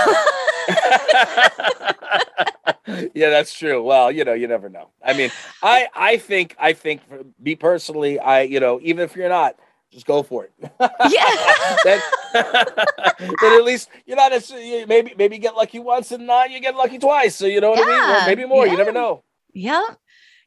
yeah, 3.15 3.31
that's 3.31 3.57
true. 3.57 3.83
Well, 3.83 4.13
you 4.13 4.25
know, 4.25 4.35
you 4.35 4.47
never 4.47 4.69
know. 4.69 4.91
I 5.05 5.15
mean, 5.15 5.31
I 5.63 5.89
I 5.95 6.17
think 6.19 6.55
I 6.59 6.73
think 6.73 7.07
for 7.09 7.21
me 7.41 7.55
personally, 7.57 8.19
I 8.19 8.43
you 8.43 8.61
know, 8.61 8.79
even 8.83 9.03
if 9.03 9.17
you're 9.17 9.29
not, 9.29 9.57
just 9.91 10.07
go 10.07 10.23
for 10.23 10.45
it. 10.45 10.53
Yeah. 10.61 11.77
then, 11.85 12.01
then, 12.33 13.59
at 13.59 13.65
least 13.65 13.91
you're 14.07 14.17
not 14.17 14.33
necessarily 14.33 14.87
maybe 14.87 15.15
maybe 15.17 15.37
you 15.37 15.43
get 15.43 15.57
lucky 15.57 15.79
once 15.79 16.13
and 16.13 16.27
not 16.27 16.51
you 16.51 16.61
get 16.61 16.77
lucky 16.77 16.99
twice. 16.99 17.35
So 17.35 17.47
you 17.47 17.61
know 17.61 17.71
what 17.71 17.81
yeah. 17.81 17.85
I 17.85 17.89
mean? 17.89 18.23
Or 18.23 18.27
maybe 18.27 18.45
more. 18.47 18.67
Yeah. 18.67 18.73
You 18.73 18.79
never 18.79 18.93
know. 18.93 19.25
Yeah. 19.53 19.87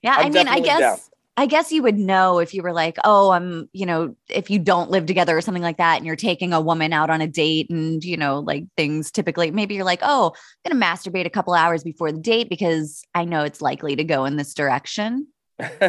Yeah. 0.03 0.15
I'm 0.17 0.27
i 0.27 0.29
mean, 0.29 0.47
I 0.47 0.59
guess. 0.59 0.79
Down. 0.79 0.97
I 1.35 1.47
guess 1.47 1.71
you 1.71 1.81
would 1.81 1.97
know 1.97 2.37
if 2.37 2.53
you 2.53 2.61
were 2.61 2.73
like, 2.73 2.97
oh, 3.03 3.31
I'm, 3.31 3.67
you 3.73 3.87
know, 3.87 4.15
if 4.29 4.51
you 4.51 4.59
don't 4.59 4.91
live 4.91 5.07
together 5.07 5.35
or 5.35 5.41
something 5.41 5.63
like 5.63 5.77
that, 5.77 5.97
and 5.97 6.05
you're 6.05 6.15
taking 6.15 6.53
a 6.53 6.61
woman 6.61 6.93
out 6.93 7.09
on 7.09 7.21
a 7.21 7.27
date 7.27 7.71
and, 7.71 8.03
you 8.03 8.17
know, 8.17 8.39
like 8.39 8.65
things 8.77 9.09
typically, 9.09 9.49
maybe 9.49 9.73
you're 9.73 9.83
like, 9.83 10.01
oh, 10.03 10.35
I'm 10.63 10.71
going 10.71 10.79
to 10.79 10.85
masturbate 10.85 11.25
a 11.25 11.31
couple 11.31 11.55
hours 11.55 11.83
before 11.83 12.11
the 12.11 12.19
date 12.19 12.49
because 12.49 13.03
I 13.15 13.25
know 13.25 13.43
it's 13.43 13.61
likely 13.61 13.95
to 13.95 14.03
go 14.03 14.25
in 14.25 14.37
this 14.37 14.53
direction. 14.53 15.27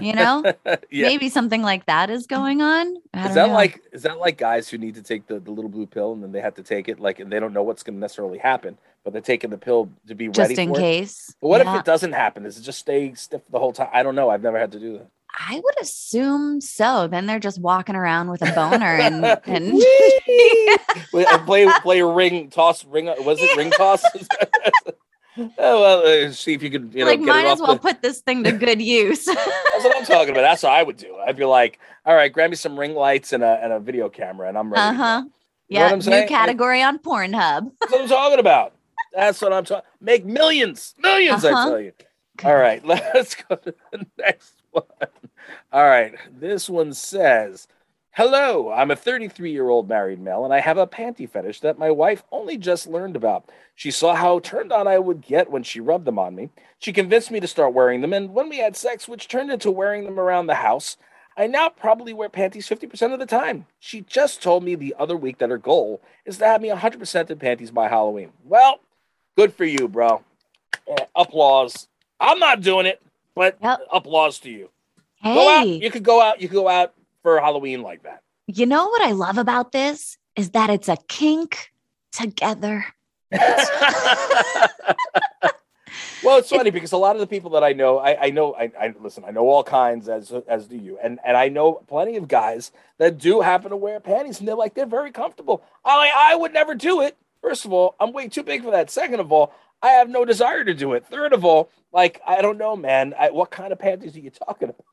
You 0.00 0.14
know, 0.14 0.44
yeah. 0.90 1.08
maybe 1.08 1.28
something 1.28 1.60
like 1.60 1.84
that 1.86 2.08
is 2.08 2.26
going 2.26 2.62
on. 2.62 2.96
Is 3.14 3.34
that 3.34 3.48
know. 3.48 3.54
like, 3.54 3.82
is 3.92 4.02
that 4.02 4.18
like 4.18 4.38
guys 4.38 4.68
who 4.68 4.78
need 4.78 4.94
to 4.94 5.02
take 5.02 5.26
the, 5.26 5.40
the 5.40 5.50
little 5.50 5.70
blue 5.70 5.86
pill 5.86 6.12
and 6.12 6.22
then 6.22 6.32
they 6.32 6.40
have 6.40 6.54
to 6.54 6.62
take 6.62 6.88
it 6.88 7.00
like, 7.00 7.18
and 7.18 7.30
they 7.30 7.40
don't 7.40 7.52
know 7.52 7.62
what's 7.62 7.82
going 7.82 7.94
to 7.94 8.00
necessarily 8.00 8.38
happen 8.38 8.78
but 9.04 9.12
they're 9.12 9.22
taking 9.22 9.50
the 9.50 9.58
pill 9.58 9.90
to 10.08 10.14
be 10.14 10.28
ready. 10.28 10.36
just 10.36 10.50
ready 10.50 10.62
in 10.62 10.74
case. 10.74 11.28
It. 11.28 11.36
But 11.40 11.48
what 11.48 11.64
yeah. 11.64 11.74
if 11.74 11.80
it 11.80 11.86
doesn't 11.86 12.12
happen? 12.12 12.42
Does 12.44 12.58
it 12.58 12.62
just 12.62 12.78
stay 12.78 13.14
stiff 13.14 13.42
the 13.50 13.58
whole 13.58 13.72
time? 13.72 13.88
I 13.92 14.02
don't 14.02 14.14
know. 14.14 14.30
I've 14.30 14.42
never 14.42 14.58
had 14.58 14.72
to 14.72 14.80
do 14.80 14.94
that. 14.94 15.10
I 15.36 15.60
would 15.62 15.74
assume 15.80 16.60
so. 16.60 17.06
Then 17.08 17.26
they're 17.26 17.40
just 17.40 17.60
walking 17.60 17.96
around 17.96 18.30
with 18.30 18.40
a 18.42 18.52
boner 18.52 18.86
and 18.86 19.24
and 19.46 19.82
play 21.46 21.68
play 21.82 22.02
ring 22.02 22.50
toss 22.50 22.84
ring. 22.84 23.06
Was 23.06 23.40
it 23.40 23.56
ring 23.56 23.70
toss? 23.72 24.02
oh 25.36 25.50
well, 25.58 26.26
uh, 26.26 26.30
see 26.32 26.54
if 26.54 26.62
you 26.62 26.70
could. 26.70 26.94
You 26.94 27.00
know, 27.00 27.10
like 27.10 27.20
might 27.20 27.46
as 27.46 27.60
well 27.60 27.74
the... 27.74 27.80
put 27.80 28.00
this 28.00 28.20
thing 28.20 28.44
to 28.44 28.52
good 28.52 28.80
use. 28.80 29.24
That's 29.24 29.84
what 29.84 29.96
I'm 29.96 30.04
talking 30.04 30.30
about. 30.30 30.42
That's 30.42 30.62
what 30.62 30.72
I 30.72 30.82
would 30.82 30.96
do. 30.96 31.16
I'd 31.16 31.36
be 31.36 31.44
like, 31.44 31.78
all 32.06 32.14
right, 32.14 32.32
grab 32.32 32.50
me 32.50 32.56
some 32.56 32.78
ring 32.78 32.94
lights 32.94 33.32
and 33.32 33.42
a 33.42 33.58
and 33.62 33.72
a 33.72 33.80
video 33.80 34.08
camera, 34.08 34.48
and 34.48 34.56
I'm 34.56 34.72
ready. 34.72 34.82
Uh 34.82 34.92
huh. 34.92 35.24
Yeah, 35.68 35.94
new 35.94 36.26
category 36.26 36.82
on 36.82 36.98
Pornhub. 36.98 37.72
That's 37.80 37.92
what 37.92 38.02
I'm 38.02 38.08
talking 38.08 38.38
about. 38.38 38.74
That's 39.14 39.40
what 39.40 39.52
I'm 39.52 39.64
talking. 39.64 39.88
Make 40.00 40.24
millions, 40.24 40.94
1000000s 41.02 41.44
uh-huh. 41.44 41.48
I 41.48 41.68
tell 41.68 41.80
you. 41.80 41.92
All 42.42 42.56
right, 42.56 42.84
let's 42.86 43.36
go 43.36 43.56
to 43.56 43.74
the 43.92 44.06
next 44.18 44.54
one. 44.72 44.84
All 45.72 45.84
right, 45.84 46.14
this 46.30 46.68
one 46.68 46.92
says, 46.92 47.68
"Hello, 48.10 48.72
I'm 48.72 48.90
a 48.90 48.96
33 48.96 49.52
year 49.52 49.68
old 49.68 49.88
married 49.88 50.20
male, 50.20 50.44
and 50.44 50.52
I 50.52 50.60
have 50.60 50.78
a 50.78 50.86
panty 50.86 51.28
fetish 51.28 51.60
that 51.60 51.78
my 51.78 51.90
wife 51.90 52.24
only 52.32 52.56
just 52.56 52.86
learned 52.86 53.14
about. 53.14 53.50
She 53.74 53.90
saw 53.90 54.14
how 54.14 54.40
turned 54.40 54.72
on 54.72 54.88
I 54.88 54.98
would 54.98 55.20
get 55.20 55.50
when 55.50 55.62
she 55.62 55.80
rubbed 55.80 56.06
them 56.06 56.18
on 56.18 56.34
me. 56.34 56.50
She 56.78 56.92
convinced 56.92 57.30
me 57.30 57.40
to 57.40 57.46
start 57.46 57.72
wearing 57.72 58.00
them, 58.00 58.12
and 58.12 58.34
when 58.34 58.48
we 58.48 58.58
had 58.58 58.76
sex, 58.76 59.06
which 59.06 59.28
turned 59.28 59.50
into 59.50 59.70
wearing 59.70 60.04
them 60.04 60.18
around 60.18 60.46
the 60.46 60.56
house." 60.56 60.96
I 61.36 61.48
now 61.48 61.68
probably 61.68 62.12
wear 62.12 62.28
panties 62.28 62.68
50% 62.68 63.12
of 63.12 63.18
the 63.18 63.26
time. 63.26 63.66
She 63.80 64.02
just 64.02 64.40
told 64.40 64.62
me 64.62 64.76
the 64.76 64.94
other 64.96 65.16
week 65.16 65.38
that 65.38 65.50
her 65.50 65.58
goal 65.58 66.00
is 66.24 66.38
to 66.38 66.44
have 66.44 66.62
me 66.62 66.68
100% 66.68 67.28
in 67.28 67.38
panties 67.40 67.72
by 67.72 67.88
Halloween. 67.88 68.30
Well, 68.44 68.78
Good 69.36 69.52
for 69.52 69.64
you, 69.64 69.88
bro. 69.88 70.22
Uh, 70.88 71.04
applause. 71.16 71.88
I'm 72.20 72.38
not 72.38 72.60
doing 72.60 72.86
it, 72.86 73.02
but 73.34 73.56
yep. 73.60 73.80
applause 73.92 74.38
to 74.40 74.50
you. 74.50 74.70
Hey. 75.16 75.34
Go 75.34 75.48
out. 75.48 75.66
You 75.66 75.90
could 75.90 76.04
go 76.04 76.20
out. 76.20 76.40
You 76.40 76.48
could 76.48 76.54
go 76.54 76.68
out 76.68 76.94
for 77.22 77.40
Halloween 77.40 77.82
like 77.82 78.02
that. 78.04 78.22
You 78.46 78.66
know 78.66 78.86
what 78.88 79.02
I 79.02 79.12
love 79.12 79.38
about 79.38 79.72
this 79.72 80.18
is 80.36 80.50
that 80.50 80.70
it's 80.70 80.88
a 80.88 80.96
kink 81.08 81.72
together. 82.12 82.84
well, 86.22 86.38
it's 86.38 86.50
funny 86.50 86.70
because 86.70 86.92
a 86.92 86.96
lot 86.96 87.16
of 87.16 87.20
the 87.20 87.26
people 87.26 87.50
that 87.50 87.64
I 87.64 87.72
know, 87.72 87.98
I, 87.98 88.26
I 88.26 88.30
know, 88.30 88.54
I, 88.54 88.70
I, 88.78 88.94
listen, 89.00 89.24
I 89.26 89.30
know 89.30 89.48
all 89.48 89.64
kinds 89.64 90.08
as 90.08 90.32
as 90.46 90.66
do 90.66 90.76
you, 90.76 90.98
and 91.02 91.18
and 91.24 91.36
I 91.36 91.48
know 91.48 91.82
plenty 91.88 92.16
of 92.16 92.28
guys 92.28 92.70
that 92.98 93.18
do 93.18 93.40
happen 93.40 93.70
to 93.70 93.76
wear 93.76 93.98
panties, 93.98 94.38
and 94.38 94.46
they're 94.46 94.54
like 94.54 94.74
they're 94.74 94.86
very 94.86 95.10
comfortable. 95.10 95.64
I 95.84 96.12
I 96.14 96.36
would 96.36 96.52
never 96.52 96.74
do 96.74 97.00
it, 97.00 97.16
First 97.44 97.66
of 97.66 97.74
all, 97.74 97.94
I'm 98.00 98.14
way 98.14 98.28
too 98.28 98.42
big 98.42 98.64
for 98.64 98.70
that. 98.70 98.90
Second 98.90 99.20
of 99.20 99.30
all, 99.30 99.52
I 99.82 99.88
have 99.90 100.08
no 100.08 100.24
desire 100.24 100.64
to 100.64 100.72
do 100.72 100.94
it. 100.94 101.04
Third 101.04 101.34
of 101.34 101.44
all, 101.44 101.68
like 101.92 102.22
I 102.26 102.40
don't 102.40 102.56
know, 102.56 102.74
man. 102.74 103.12
I, 103.20 103.32
what 103.32 103.50
kind 103.50 103.70
of 103.70 103.78
panties 103.78 104.16
are 104.16 104.20
you 104.20 104.30
talking 104.30 104.70
about? 104.70 104.86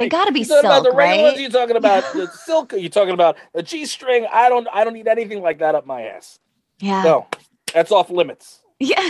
It 0.00 0.08
got 0.08 0.24
to 0.24 0.32
be 0.32 0.42
silk, 0.42 0.64
about 0.64 0.82
the 0.82 0.90
right? 0.90 1.22
Ones? 1.22 1.38
Are 1.38 1.40
you 1.40 1.48
talking 1.48 1.76
about 1.76 2.02
the 2.12 2.26
silk? 2.26 2.72
Are 2.72 2.76
you 2.76 2.88
talking 2.88 3.14
about 3.14 3.36
the 3.54 3.62
G 3.62 3.86
string? 3.86 4.26
I 4.32 4.48
don't. 4.48 4.66
I 4.72 4.82
don't 4.82 4.94
need 4.94 5.06
anything 5.06 5.42
like 5.42 5.60
that 5.60 5.76
up 5.76 5.86
my 5.86 6.02
ass. 6.02 6.40
Yeah. 6.80 7.04
No, 7.04 7.28
that's 7.72 7.92
off 7.92 8.10
limits. 8.10 8.60
Yeah. 8.80 9.00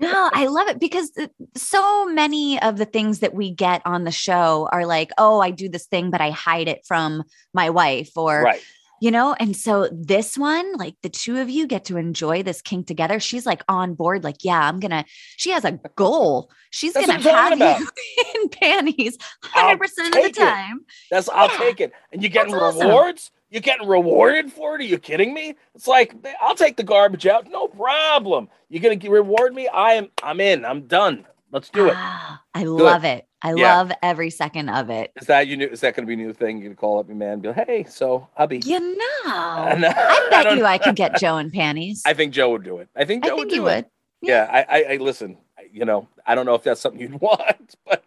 no, 0.00 0.30
I 0.32 0.46
love 0.46 0.68
it 0.68 0.80
because 0.80 1.12
so 1.54 2.06
many 2.06 2.58
of 2.62 2.78
the 2.78 2.86
things 2.86 3.18
that 3.18 3.34
we 3.34 3.50
get 3.50 3.82
on 3.84 4.04
the 4.04 4.10
show 4.10 4.66
are 4.72 4.86
like, 4.86 5.10
oh, 5.18 5.40
I 5.40 5.50
do 5.50 5.68
this 5.68 5.84
thing, 5.84 6.10
but 6.10 6.22
I 6.22 6.30
hide 6.30 6.68
it 6.68 6.86
from 6.86 7.22
my 7.52 7.68
wife, 7.68 8.16
or 8.16 8.40
right 8.40 8.62
you 9.04 9.10
know 9.10 9.36
and 9.38 9.54
so 9.54 9.86
this 9.92 10.38
one 10.38 10.72
like 10.76 10.94
the 11.02 11.10
two 11.10 11.38
of 11.38 11.50
you 11.50 11.66
get 11.66 11.84
to 11.84 11.98
enjoy 11.98 12.42
this 12.42 12.62
kink 12.62 12.86
together 12.86 13.20
she's 13.20 13.44
like 13.44 13.62
on 13.68 13.92
board 13.92 14.24
like 14.24 14.42
yeah 14.42 14.66
i'm 14.66 14.80
gonna 14.80 15.04
she 15.36 15.50
has 15.50 15.62
a 15.62 15.72
goal 15.94 16.50
she's 16.70 16.94
That's 16.94 17.06
gonna 17.06 17.20
have 17.20 17.58
you 17.58 17.86
in 18.42 18.48
panties 18.48 19.18
100% 19.44 19.74
of 19.74 19.88
the 20.12 20.32
time 20.34 20.78
it. 20.78 20.84
That's 21.10 21.28
yeah. 21.28 21.34
I'll 21.34 21.58
take 21.58 21.82
it. 21.82 21.92
And 22.12 22.22
you're 22.22 22.30
getting 22.30 22.54
That's 22.54 22.76
rewards? 22.76 23.22
Awesome. 23.24 23.34
You're 23.50 23.60
getting 23.60 23.86
rewarded 23.86 24.50
for 24.50 24.74
it? 24.74 24.80
Are 24.80 24.84
you 24.84 24.98
kidding 24.98 25.34
me? 25.34 25.54
It's 25.74 25.86
like 25.86 26.14
I'll 26.40 26.56
take 26.56 26.78
the 26.78 26.82
garbage 26.82 27.26
out, 27.26 27.46
no 27.46 27.68
problem. 27.68 28.48
You're 28.70 28.82
gonna 28.82 29.10
reward 29.10 29.54
me? 29.54 29.68
I 29.68 29.92
am 29.92 30.08
I'm 30.22 30.40
in. 30.40 30.64
I'm 30.64 30.86
done. 30.86 31.26
Let's 31.54 31.70
do 31.70 31.86
it. 31.86 31.94
Ah, 31.96 32.42
I 32.54 32.64
Good. 32.64 32.70
love 32.70 33.04
it. 33.04 33.28
I 33.40 33.54
yeah. 33.54 33.76
love 33.76 33.92
every 34.02 34.30
second 34.30 34.70
of 34.70 34.90
it. 34.90 35.12
Is 35.20 35.28
that 35.28 35.46
you? 35.46 35.56
Is 35.68 35.80
that 35.82 35.94
going 35.94 36.04
to 36.04 36.08
be 36.08 36.20
a 36.20 36.26
new 36.26 36.32
thing? 36.32 36.58
You 36.58 36.64
can 36.64 36.74
call 36.76 36.98
up 36.98 37.06
your 37.06 37.16
man, 37.16 37.34
and 37.34 37.42
be 37.42 37.48
like, 37.48 37.66
"Hey, 37.68 37.84
so 37.84 38.28
I'll 38.36 38.48
be." 38.48 38.58
You 38.58 38.80
know, 38.80 38.96
I 39.24 40.26
bet 40.30 40.48
I 40.48 40.54
you 40.54 40.64
I 40.64 40.78
could 40.78 40.96
get 40.96 41.16
Joe 41.20 41.38
in 41.38 41.52
panties. 41.52 42.02
I 42.06 42.12
think 42.12 42.32
Joe 42.32 42.50
would 42.50 42.64
do 42.64 42.78
it. 42.78 42.88
I 42.96 43.04
think 43.04 43.22
Joe 43.24 43.34
I 43.34 43.36
think 43.36 43.50
would 43.50 43.54
do 43.54 43.62
would. 43.62 43.72
it. 43.84 43.90
Yeah, 44.20 44.50
yeah 44.52 44.64
I, 44.68 44.78
I, 44.78 44.92
I, 44.94 44.96
listen. 44.96 45.38
You 45.70 45.84
know, 45.84 46.08
I 46.26 46.34
don't 46.34 46.44
know 46.44 46.54
if 46.56 46.64
that's 46.64 46.80
something 46.80 47.00
you'd 47.00 47.20
want, 47.20 47.76
but 47.86 48.04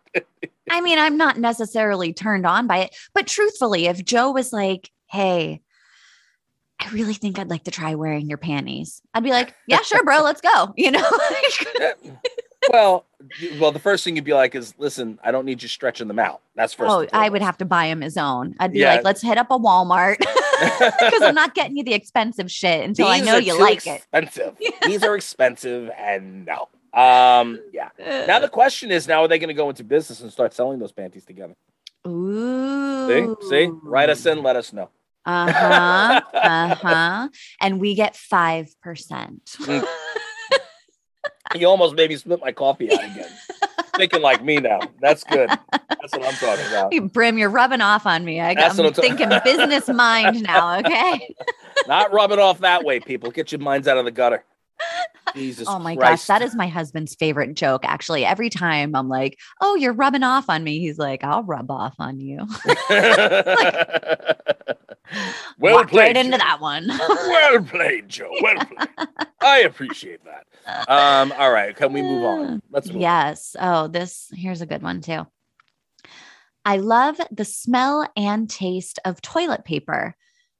I 0.69 0.81
mean, 0.81 0.99
I'm 0.99 1.15
not 1.15 1.37
necessarily 1.37 2.11
turned 2.11 2.45
on 2.45 2.67
by 2.67 2.79
it. 2.79 2.95
But 3.13 3.27
truthfully, 3.27 3.85
if 3.85 4.03
Joe 4.03 4.31
was 4.31 4.51
like, 4.51 4.91
"Hey," 5.05 5.61
I 6.81 6.89
really 6.89 7.13
think 7.13 7.39
I'd 7.39 7.49
like 7.49 7.63
to 7.63 7.71
try 7.71 7.95
wearing 7.95 8.27
your 8.27 8.37
panties. 8.37 9.01
I'd 9.13 9.23
be 9.23 9.31
like, 9.31 9.55
yeah, 9.67 9.81
sure, 9.81 10.03
bro, 10.03 10.21
let's 10.21 10.41
go. 10.41 10.73
You 10.77 10.91
know? 10.91 11.09
Well, 12.71 13.05
well, 13.59 13.71
the 13.71 13.79
first 13.79 14.03
thing 14.03 14.15
you'd 14.15 14.25
be 14.25 14.33
like 14.33 14.55
is, 14.55 14.73
listen, 14.77 15.19
I 15.23 15.31
don't 15.31 15.45
need 15.45 15.61
you 15.61 15.69
stretching 15.69 16.07
them 16.07 16.19
out. 16.19 16.41
That's 16.55 16.73
first. 16.73 16.89
oh, 16.91 17.07
I 17.13 17.29
would 17.29 17.41
have 17.41 17.57
to 17.59 17.65
buy 17.65 17.85
him 17.85 18.01
his 18.01 18.17
own. 18.17 18.55
I'd 18.59 18.73
be 18.73 18.79
Yeah. 18.79 18.95
like, 18.95 19.03
let's 19.03 19.21
hit 19.21 19.37
up 19.37 19.51
a 19.51 19.57
Walmart 19.57 20.17
because 20.19 21.21
I'm 21.21 21.35
not 21.35 21.53
getting 21.55 21.77
you 21.77 21.83
the 21.83 21.93
expensive 21.93 22.51
shit 22.51 22.83
until 22.83 23.07
I 23.07 23.19
know 23.19 23.37
you 23.37 23.59
like 23.59 23.85
it. 23.87 24.01
expensive. 24.11 24.57
These 24.85 25.03
are 25.03 25.15
expensive, 25.15 25.91
and 25.97 26.45
no. 26.45 26.67
Um, 26.99 27.59
yeah. 27.73 27.89
Now 28.27 28.39
the 28.39 28.49
question 28.49 28.91
is, 28.91 29.07
now 29.07 29.21
are 29.23 29.27
they 29.27 29.37
going 29.39 29.49
to 29.49 29.53
go 29.53 29.69
into 29.69 29.83
business 29.83 30.21
and 30.21 30.31
start 30.31 30.53
selling 30.53 30.79
those 30.79 30.91
panties 30.91 31.25
together? 31.25 31.55
Ooh. 32.07 33.37
See, 33.39 33.49
see, 33.49 33.69
write 33.83 34.09
us 34.09 34.25
in, 34.25 34.41
let 34.41 34.55
us 34.55 34.73
know. 34.73 34.89
Uh 35.25 35.51
huh. 35.51 36.21
Uh 36.33 36.75
huh. 36.75 37.27
And 37.61 37.79
we 37.81 37.93
get 37.95 38.13
5%. 38.15 38.73
Mm. 38.77 39.87
You 41.55 41.67
almost 41.67 41.95
made 41.95 42.09
me 42.09 42.17
spit 42.17 42.39
my 42.41 42.51
coffee 42.51 42.91
out 42.91 43.03
again. 43.03 43.29
Thinking 43.95 44.21
like 44.21 44.43
me 44.43 44.57
now. 44.57 44.79
That's 45.01 45.23
good. 45.23 45.49
That's 45.49 46.11
what 46.11 46.23
I'm 46.25 46.33
talking 46.33 46.65
about. 46.67 46.93
You- 46.93 47.09
Brim, 47.09 47.37
you're 47.37 47.49
rubbing 47.49 47.81
off 47.81 48.05
on 48.05 48.25
me. 48.25 48.39
I, 48.39 48.53
That's 48.53 48.77
I'm 48.77 48.85
I'm 48.85 48.93
ta- 48.93 49.01
thinking 49.01 49.29
business 49.43 49.87
mind 49.89 50.43
now. 50.43 50.79
Okay. 50.79 51.33
Not 51.87 52.13
rub 52.13 52.31
it 52.31 52.39
off 52.39 52.59
that 52.59 52.83
way, 52.83 52.99
people. 52.99 53.31
Get 53.31 53.51
your 53.51 53.59
minds 53.59 53.87
out 53.87 53.97
of 53.97 54.05
the 54.05 54.11
gutter. 54.11 54.43
Jesus. 55.35 55.65
Christ. 55.65 55.75
Oh 55.75 55.79
my 55.83 55.95
Christ. 55.95 56.27
gosh, 56.27 56.39
that 56.39 56.45
is 56.45 56.55
my 56.55 56.67
husband's 56.67 57.15
favorite 57.15 57.55
joke. 57.55 57.83
Actually, 57.85 58.23
every 58.23 58.49
time 58.51 58.95
I'm 58.95 59.09
like, 59.09 59.37
"Oh, 59.61 59.75
you're 59.75 59.93
rubbing 59.93 60.21
off 60.23 60.49
on 60.49 60.63
me," 60.63 60.79
he's 60.79 60.97
like, 60.99 61.23
"I'll 61.23 61.43
rub 61.43 61.69
off 61.71 61.95
on 61.99 62.19
you." 62.19 62.45
well 65.59 65.75
Walked 65.75 65.89
played. 65.91 66.15
right 66.15 66.17
into 66.17 66.37
Joe. 66.37 66.43
that 66.43 66.61
one. 66.61 66.87
Well 66.99 67.63
played, 67.63 68.09
Joe. 68.09 68.31
Well 68.41 68.55
played. 68.65 69.07
I 69.41 69.59
appreciate 69.59 70.21
that. 70.25 70.89
Um, 70.89 71.31
all 71.37 71.51
right, 71.51 71.75
can 71.75 71.93
we 71.93 72.01
move 72.01 72.23
on? 72.23 72.61
Let's 72.71 72.87
move. 72.91 73.01
yes. 73.01 73.55
Oh, 73.59 73.87
this 73.87 74.29
here's 74.33 74.61
a 74.61 74.65
good 74.65 74.81
one 74.83 75.01
too. 75.01 75.25
I 76.65 76.77
love 76.77 77.17
the 77.31 77.45
smell 77.45 78.07
and 78.17 78.49
taste 78.49 78.99
of 79.05 79.21
toilet 79.21 79.63
paper. 79.63 80.15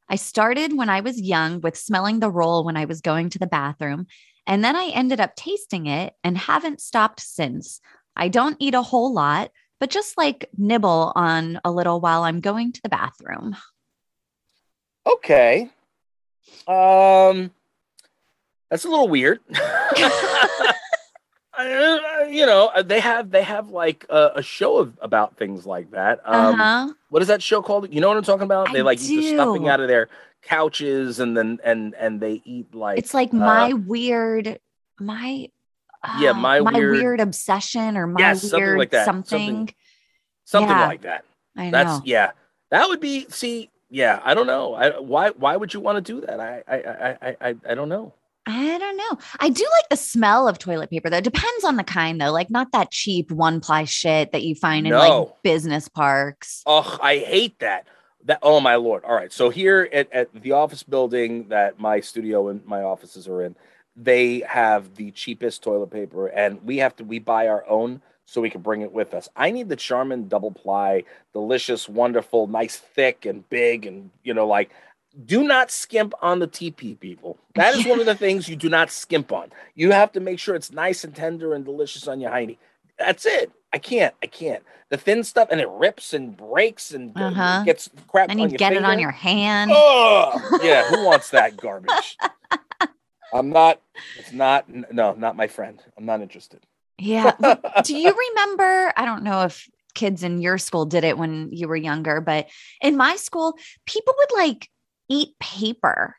I 0.10 0.16
started 0.16 0.76
when 0.78 0.90
I 0.90 1.02
was 1.02 1.20
young 1.20 1.60
with 1.60 1.76
smelling 1.78 2.20
the 2.22 2.32
roll 2.32 2.64
when 2.64 2.78
I 2.78 2.86
was 2.86 3.02
going 3.02 3.30
to 3.32 3.40
the 3.40 3.48
bathroom, 3.48 4.08
and 4.46 4.64
then 4.64 4.76
I 4.78 4.92
ended 4.94 5.20
up 5.20 5.36
tasting 5.36 5.88
it 5.88 6.14
and 6.24 6.38
haven't 6.38 6.80
stopped 6.80 7.20
since. 7.20 7.82
I 8.16 8.30
don't 8.30 8.56
eat 8.60 8.74
a 8.74 8.82
whole 8.82 9.14
lot, 9.14 9.52
but 9.82 9.90
just 9.90 10.18
like 10.18 10.50
nibble 10.58 11.12
on 11.16 11.60
a 11.66 11.72
little 11.72 12.00
while 12.00 12.24
I'm 12.24 12.40
going 12.40 12.72
to 12.72 12.82
the 12.82 12.90
bathroom. 12.90 13.58
Okay. 15.14 15.70
Um, 16.68 17.52
that's 18.70 18.86
a 18.86 18.90
little 18.90 19.08
weird. 19.10 19.40
Uh, 21.60 22.26
you 22.30 22.46
know, 22.46 22.68
uh, 22.68 22.84
they 22.84 23.00
have 23.00 23.32
they 23.32 23.42
have 23.42 23.72
like 23.72 24.06
a, 24.10 24.34
a 24.36 24.44
show 24.44 24.78
of 24.78 24.96
about 25.02 25.38
things 25.38 25.66
like 25.66 25.90
that. 25.90 26.20
Um, 26.24 26.54
uh-huh. 26.62 26.94
what 27.10 27.24
is 27.24 27.30
that 27.30 27.42
show 27.42 27.64
called? 27.64 27.92
You 27.92 28.00
know 28.00 28.10
what 28.10 28.18
I'm 28.18 28.24
talking 28.24 28.44
about? 28.44 28.70
I 28.70 28.74
They 28.74 28.82
like 28.84 29.02
eat 29.02 29.22
the 29.22 29.34
stuffing 29.34 29.68
out 29.68 29.80
of 29.80 29.88
their 29.88 30.08
couches, 30.44 31.20
and 31.20 31.36
then 31.36 31.58
and 31.64 31.96
and 31.96 32.22
they 32.22 32.44
eat 32.46 32.76
like 32.76 33.00
It's 33.00 33.16
like 33.16 33.34
uh, 33.34 33.38
my 33.38 33.74
weird, 33.74 34.60
my 35.00 35.50
Yeah, 36.20 36.30
uh, 36.30 36.34
my 36.36 36.62
weird- 36.62 36.92
weird 36.92 37.20
obsession 37.22 37.98
or 37.98 38.06
my 38.06 38.20
Yes, 38.20 38.42
something 38.42 38.60
weird 38.60 38.78
like 38.78 38.92
that. 38.92 39.06
something. 39.06 39.40
Something- 39.40 39.76
something 40.46 40.78
yeah. 40.78 40.88
like 40.88 41.02
that. 41.02 41.26
I 41.58 41.72
That's 41.72 41.98
know. 41.98 42.02
yeah. 42.06 42.32
That 42.70 42.88
would 42.88 43.00
be 43.00 43.26
see. 43.30 43.72
Yeah, 43.90 44.20
I 44.24 44.34
don't 44.34 44.48
know. 44.48 44.74
I, 44.74 45.00
why 45.00 45.30
why 45.30 45.56
would 45.56 45.74
you 45.74 45.80
want 45.80 46.04
to 46.04 46.14
do 46.14 46.26
that? 46.26 46.40
I 46.40 46.64
I 46.68 46.76
I 46.78 47.18
I 47.22 47.50
I, 47.50 47.56
I 47.70 47.76
don't 47.76 47.90
know. 47.90 48.14
I 48.46 48.78
don't 48.78 48.98
know. 48.98 49.18
I 49.40 49.50
do 49.50 49.64
like 49.64 49.90
the 49.90 49.98
smell 49.98 50.48
of 50.48 50.58
toilet 50.58 50.90
paper 50.90 51.10
though. 51.10 51.20
Depends 51.22 51.64
on 51.66 51.76
the 51.76 51.84
kind 51.84 52.20
though. 52.20 52.32
Like 52.32 52.50
not 52.50 52.72
that 52.72 52.92
cheap 52.92 53.30
one 53.32 53.60
ply 53.60 53.84
shit 53.84 54.32
that 54.32 54.44
you 54.44 54.56
find 54.56 54.88
in 54.88 54.92
No. 54.92 55.00
like 55.00 55.44
business 55.44 55.88
parks. 55.90 56.64
Oh, 56.66 56.98
I 57.02 57.18
hate 57.18 57.60
that. 57.60 57.88
That 58.26 58.40
oh 58.42 58.60
my 58.60 58.76
lord. 58.76 59.04
All 59.06 59.14
right. 59.16 59.32
So 59.32 59.50
here 59.50 59.90
at, 59.92 60.12
at 60.12 60.34
the 60.34 60.54
office 60.54 60.84
building 60.84 61.48
that 61.50 61.80
my 61.80 62.00
studio 62.00 62.50
and 62.50 62.66
my 62.66 62.84
offices 62.84 63.28
are 63.28 63.42
in, 63.42 63.56
they 63.96 64.40
have 64.48 64.96
the 64.96 65.12
cheapest 65.12 65.64
toilet 65.64 65.92
paper, 65.92 66.28
and 66.28 66.64
we 66.64 66.78
have 66.78 66.96
to 66.98 67.04
we 67.04 67.20
buy 67.20 67.48
our 67.48 67.68
own 67.68 68.02
so 68.28 68.42
we 68.42 68.50
can 68.52 68.62
bring 68.62 68.82
it 68.82 68.92
with 68.92 69.16
us. 69.16 69.28
I 69.36 69.50
need 69.50 69.70
the 69.70 69.76
Charmin 69.76 70.28
double 70.28 70.52
ply, 70.52 71.04
delicious, 71.34 71.90
wonderful, 71.90 72.46
nice, 72.46 72.76
thick 72.76 73.26
and 73.26 73.48
big, 73.50 73.86
and 73.88 74.12
you 74.24 74.34
know, 74.36 74.46
like 74.46 74.70
do 75.26 75.44
not 75.44 75.72
skimp 75.72 76.14
on 76.22 76.38
the 76.38 76.48
TP 76.48 77.00
people. 77.00 77.40
That 77.56 77.74
is 77.74 77.88
one 77.88 78.00
of 78.00 78.06
the 78.06 78.14
things 78.26 78.48
you 78.48 78.56
do 78.56 78.70
not 78.70 78.92
skimp 78.92 79.32
on. 79.32 79.50
You 79.74 79.92
have 79.92 80.12
to 80.12 80.20
make 80.20 80.38
sure 80.38 80.54
it's 80.54 80.72
nice 80.72 81.04
and 81.04 81.16
tender 81.16 81.56
and 81.56 81.66
delicious 81.66 82.08
on 82.08 82.20
your 82.20 82.30
hiney. 82.30 82.58
That's 83.00 83.26
it. 83.26 83.52
I 83.74 83.80
can't. 83.80 84.14
I 84.22 84.28
can't. 84.28 84.64
The 84.90 84.98
thin 84.98 85.24
stuff 85.24 85.48
and 85.50 85.60
it 85.60 85.70
rips 85.70 86.14
and 86.14 86.36
breaks 86.38 86.92
and 86.92 87.18
uh, 87.18 87.24
Uh-huh. 87.26 87.64
gets 87.64 87.90
crap. 88.08 88.30
And 88.30 88.40
you 88.40 88.50
get 88.58 88.74
it 88.74 88.84
on 88.86 89.00
your 89.00 89.12
hand. 89.12 89.72
Oh, 89.74 90.60
yeah. 90.62 90.84
Who 90.90 91.04
wants 91.06 91.32
that 91.32 91.58
garbage? 91.62 92.18
I'm 93.34 93.50
not. 93.50 93.82
It's 94.20 94.32
not. 94.32 94.66
No, 94.70 95.14
not 95.14 95.36
my 95.36 95.48
friend. 95.48 95.82
I'm 95.98 96.06
not 96.06 96.22
interested. 96.22 96.60
Yeah. 96.98 97.32
Do 97.84 97.96
you 97.96 98.14
remember? 98.14 98.94
I 98.96 99.06
don't 99.06 99.24
know 99.24 99.44
if 99.44 99.70
kids 99.94 100.24
in 100.24 100.42
your 100.42 100.58
school 100.58 100.86
did 100.86 101.04
it 101.04 101.18
when 101.18 101.50
you 101.52 101.68
were 101.68 101.76
younger, 101.76 102.22
but 102.22 102.48
in 102.82 102.98
my 102.98 103.16
school, 103.16 103.58
people 103.86 104.14
would 104.18 104.32
like 104.38 104.70
eat 105.10 105.38
paper. 105.40 106.16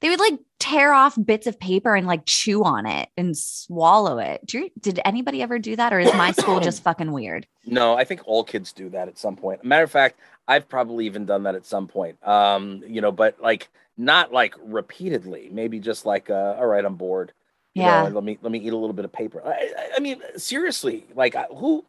They 0.00 0.10
would 0.10 0.20
like 0.20 0.38
tear 0.60 0.92
off 0.92 1.16
bits 1.24 1.46
of 1.46 1.58
paper 1.58 1.94
and 1.94 2.06
like 2.06 2.26
chew 2.26 2.62
on 2.62 2.86
it 2.86 3.08
and 3.16 3.36
swallow 3.36 4.18
it. 4.18 4.44
Do 4.44 4.58
you, 4.58 4.70
did 4.78 5.00
anybody 5.04 5.40
ever 5.40 5.58
do 5.58 5.76
that, 5.76 5.92
or 5.92 6.00
is 6.00 6.12
my 6.14 6.32
school 6.32 6.60
just 6.60 6.82
fucking 6.84 7.12
weird? 7.12 7.46
No, 7.64 7.94
I 7.94 8.04
think 8.04 8.20
all 8.26 8.44
kids 8.44 8.72
do 8.72 8.90
that 8.90 9.08
at 9.08 9.18
some 9.18 9.36
point. 9.36 9.64
Matter 9.64 9.84
of 9.84 9.90
fact, 9.90 10.18
I've 10.46 10.68
probably 10.68 11.06
even 11.06 11.24
done 11.24 11.44
that 11.44 11.54
at 11.54 11.64
some 11.64 11.86
point. 11.86 12.16
Um, 12.26 12.82
you 12.86 13.00
know, 13.00 13.12
but 13.12 13.40
like 13.40 13.68
not 13.96 14.32
like 14.32 14.54
repeatedly. 14.62 15.48
Maybe 15.50 15.80
just 15.80 16.04
like, 16.04 16.28
uh, 16.28 16.56
all 16.58 16.66
right, 16.66 16.84
I'm 16.84 16.96
bored. 16.96 17.32
You 17.74 17.82
know, 17.82 17.88
Yeah. 17.88 18.06
and 18.06 18.14
let 18.14 18.24
me 18.24 18.38
let 18.42 18.52
me 18.52 18.58
eat 18.60 18.72
a 18.72 18.76
little 18.76 18.92
bit 18.94 19.04
of 19.04 19.12
paper. 19.12 19.42
I, 19.44 19.50
I, 19.50 19.88
I 19.96 20.00
mean, 20.00 20.22
seriously, 20.36 21.06
like 21.14 21.34
who? 21.56 21.84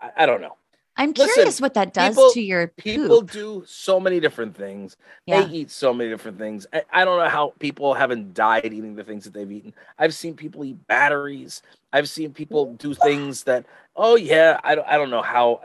I, 0.00 0.10
I 0.18 0.26
don't 0.26 0.40
know. 0.40 0.56
I'm 1.00 1.12
Listen, 1.12 1.32
curious 1.34 1.60
what 1.60 1.74
that 1.74 1.92
does 1.94 2.16
people- 2.16 2.32
to 2.32 2.40
your 2.40 2.66
People 2.66 3.20
do 3.20 3.62
so 3.68 4.00
many 4.00 4.18
different 4.18 4.56
things. 4.56 4.96
Yeah. 5.26 5.42
They 5.42 5.52
eat 5.52 5.70
so 5.70 5.94
many 5.94 6.10
different 6.10 6.38
things. 6.38 6.66
I, 6.72 6.82
I 6.92 7.04
don't 7.04 7.18
know 7.20 7.28
how 7.28 7.52
people 7.60 7.94
haven't 7.94 8.34
died 8.34 8.64
eating 8.72 8.96
the 8.96 9.04
things 9.04 9.22
that 9.22 9.32
they've 9.32 9.50
eaten. 9.52 9.74
I've 9.96 10.12
seen 10.12 10.34
people 10.34 10.64
eat 10.64 10.84
batteries. 10.88 11.62
I've 11.92 12.08
seen 12.08 12.32
people 12.32 12.74
do 12.74 12.94
things 12.94 13.44
that, 13.44 13.64
oh 13.94 14.16
yeah, 14.16 14.58
I 14.64 14.74
don't, 14.74 14.88
I 14.88 14.96
don't 14.96 15.10
know 15.10 15.22
how. 15.22 15.60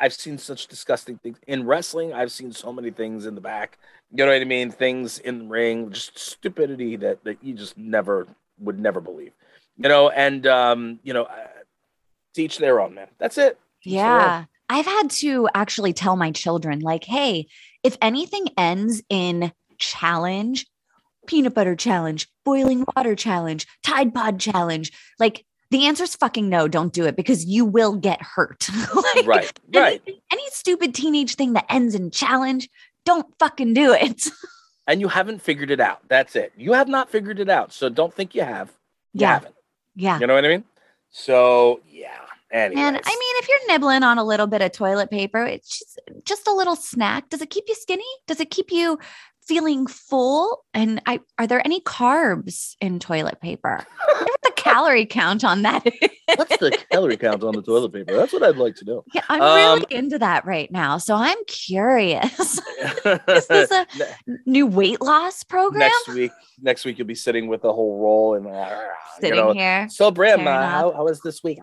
I've 0.00 0.12
seen 0.12 0.38
such 0.38 0.66
disgusting 0.66 1.18
things 1.18 1.38
in 1.46 1.66
wrestling. 1.66 2.12
I've 2.12 2.32
seen 2.32 2.50
so 2.50 2.72
many 2.72 2.90
things 2.90 3.26
in 3.26 3.36
the 3.36 3.40
back. 3.40 3.78
You 4.10 4.24
know 4.26 4.32
what 4.32 4.40
I 4.40 4.44
mean? 4.44 4.72
Things 4.72 5.20
in 5.20 5.38
the 5.38 5.44
ring, 5.44 5.92
just 5.92 6.18
stupidity 6.18 6.96
that 6.96 7.22
that 7.22 7.38
you 7.44 7.54
just 7.54 7.78
never 7.78 8.26
would 8.58 8.78
never 8.78 9.00
believe. 9.00 9.32
You 9.76 9.88
know, 9.88 10.08
and 10.10 10.46
um, 10.46 11.00
you 11.02 11.12
know, 11.12 11.24
uh, 11.24 11.46
teach 12.34 12.58
their 12.58 12.80
own, 12.80 12.94
man. 12.94 13.08
That's 13.18 13.38
it. 13.38 13.58
Teach. 13.82 13.94
Yeah. 13.94 14.44
I've 14.70 14.86
had 14.86 15.10
to 15.10 15.48
actually 15.54 15.92
tell 15.92 16.16
my 16.16 16.30
children, 16.30 16.80
like, 16.80 17.04
hey, 17.04 17.46
if 17.82 17.96
anything 18.00 18.46
ends 18.56 19.02
in 19.10 19.52
challenge, 19.78 20.66
peanut 21.26 21.54
butter 21.54 21.76
challenge, 21.76 22.28
boiling 22.44 22.84
water 22.96 23.14
challenge, 23.14 23.66
Tide 23.82 24.14
Pod 24.14 24.40
challenge, 24.40 24.90
like 25.18 25.44
the 25.70 25.86
answer 25.86 26.04
is 26.04 26.14
fucking 26.16 26.48
no, 26.48 26.68
don't 26.68 26.92
do 26.92 27.04
it 27.04 27.16
because 27.16 27.44
you 27.44 27.64
will 27.64 27.96
get 27.96 28.22
hurt. 28.22 28.68
Like, 28.94 29.26
Right, 29.26 29.60
any- 29.72 29.80
right. 29.80 30.02
Any 30.32 30.42
stupid 30.50 30.94
teenage 30.94 31.34
thing 31.34 31.52
that 31.54 31.66
ends 31.68 31.94
in 31.94 32.10
challenge, 32.10 32.68
don't 33.04 33.26
fucking 33.38 33.74
do 33.74 33.92
it. 33.92 34.28
and 34.86 35.00
you 35.00 35.08
haven't 35.08 35.40
figured 35.42 35.70
it 35.70 35.80
out. 35.80 36.00
That's 36.08 36.36
it. 36.36 36.52
You 36.56 36.72
have 36.74 36.88
not 36.88 37.10
figured 37.10 37.40
it 37.40 37.48
out. 37.48 37.72
So 37.72 37.88
don't 37.88 38.12
think 38.12 38.34
you 38.34 38.42
have. 38.42 38.68
You 39.12 39.22
Yeah. 39.22 39.32
haven't. 39.34 39.54
Yeah. 39.96 40.18
You 40.20 40.26
know 40.26 40.34
what 40.34 40.44
I 40.44 40.48
mean? 40.48 40.64
So 41.10 41.80
yeah. 41.88 42.20
Anyways. 42.50 42.78
And 42.84 42.96
I 42.96 43.10
mean, 43.10 43.36
if 43.42 43.48
you're 43.48 43.66
nibbling 43.68 44.02
on 44.04 44.18
a 44.18 44.24
little 44.24 44.46
bit 44.46 44.62
of 44.62 44.70
toilet 44.72 45.10
paper, 45.10 45.42
it's 45.44 45.78
just, 45.78 46.00
just 46.24 46.46
a 46.46 46.52
little 46.52 46.76
snack. 46.76 47.28
Does 47.28 47.40
it 47.42 47.50
keep 47.50 47.64
you 47.66 47.74
skinny? 47.74 48.04
Does 48.28 48.38
it 48.40 48.50
keep 48.50 48.70
you 48.70 48.98
feeling 49.46 49.86
full? 49.86 50.64
And 50.72 51.02
I 51.06 51.20
are 51.38 51.46
there 51.46 51.62
any 51.64 51.80
carbs 51.80 52.76
in 52.80 53.00
toilet 53.00 53.40
paper? 53.40 53.84
I 54.74 54.80
wonder 54.80 54.94
what 54.96 55.06
the 55.06 55.06
calorie 55.06 55.06
count 55.06 55.44
on 55.44 55.62
that. 55.62 55.84
what's 56.36 56.56
the 56.58 56.70
calorie 56.90 57.16
count 57.16 57.42
on 57.44 57.54
the 57.54 57.62
toilet 57.62 57.92
paper? 57.92 58.14
That's 58.16 58.32
what 58.32 58.42
I'd 58.42 58.56
like 58.56 58.74
to 58.76 58.84
know. 58.84 59.04
Yeah, 59.14 59.22
I'm 59.28 59.40
Um, 59.42 59.56
really 59.80 59.86
into 59.96 60.18
that 60.18 60.44
right 60.44 60.70
now. 60.70 60.98
So 60.98 61.14
I'm 61.14 61.38
curious. 61.46 62.60
is 63.28 63.46
this 63.46 63.70
a 63.70 63.86
Ne- 63.98 64.36
new 64.46 64.66
weight 64.66 65.00
loss 65.00 65.42
program? 65.44 65.80
next 65.80 66.08
week, 66.08 66.32
next 66.60 66.84
week 66.84 66.98
you'll 66.98 67.06
be 67.06 67.14
sitting 67.14 67.46
with 67.48 67.64
a 67.64 67.72
whole 67.72 68.00
roll 68.00 68.34
and 68.34 68.46
uh, 68.46 68.80
Sitting 69.20 69.36
you 69.38 69.44
know. 69.44 69.52
here. 69.52 69.88
So 69.90 70.10
Brim, 70.10 70.46
uh, 70.46 70.68
how, 70.68 71.04
was 71.04 71.20
this 71.20 71.42
week? 71.44 71.58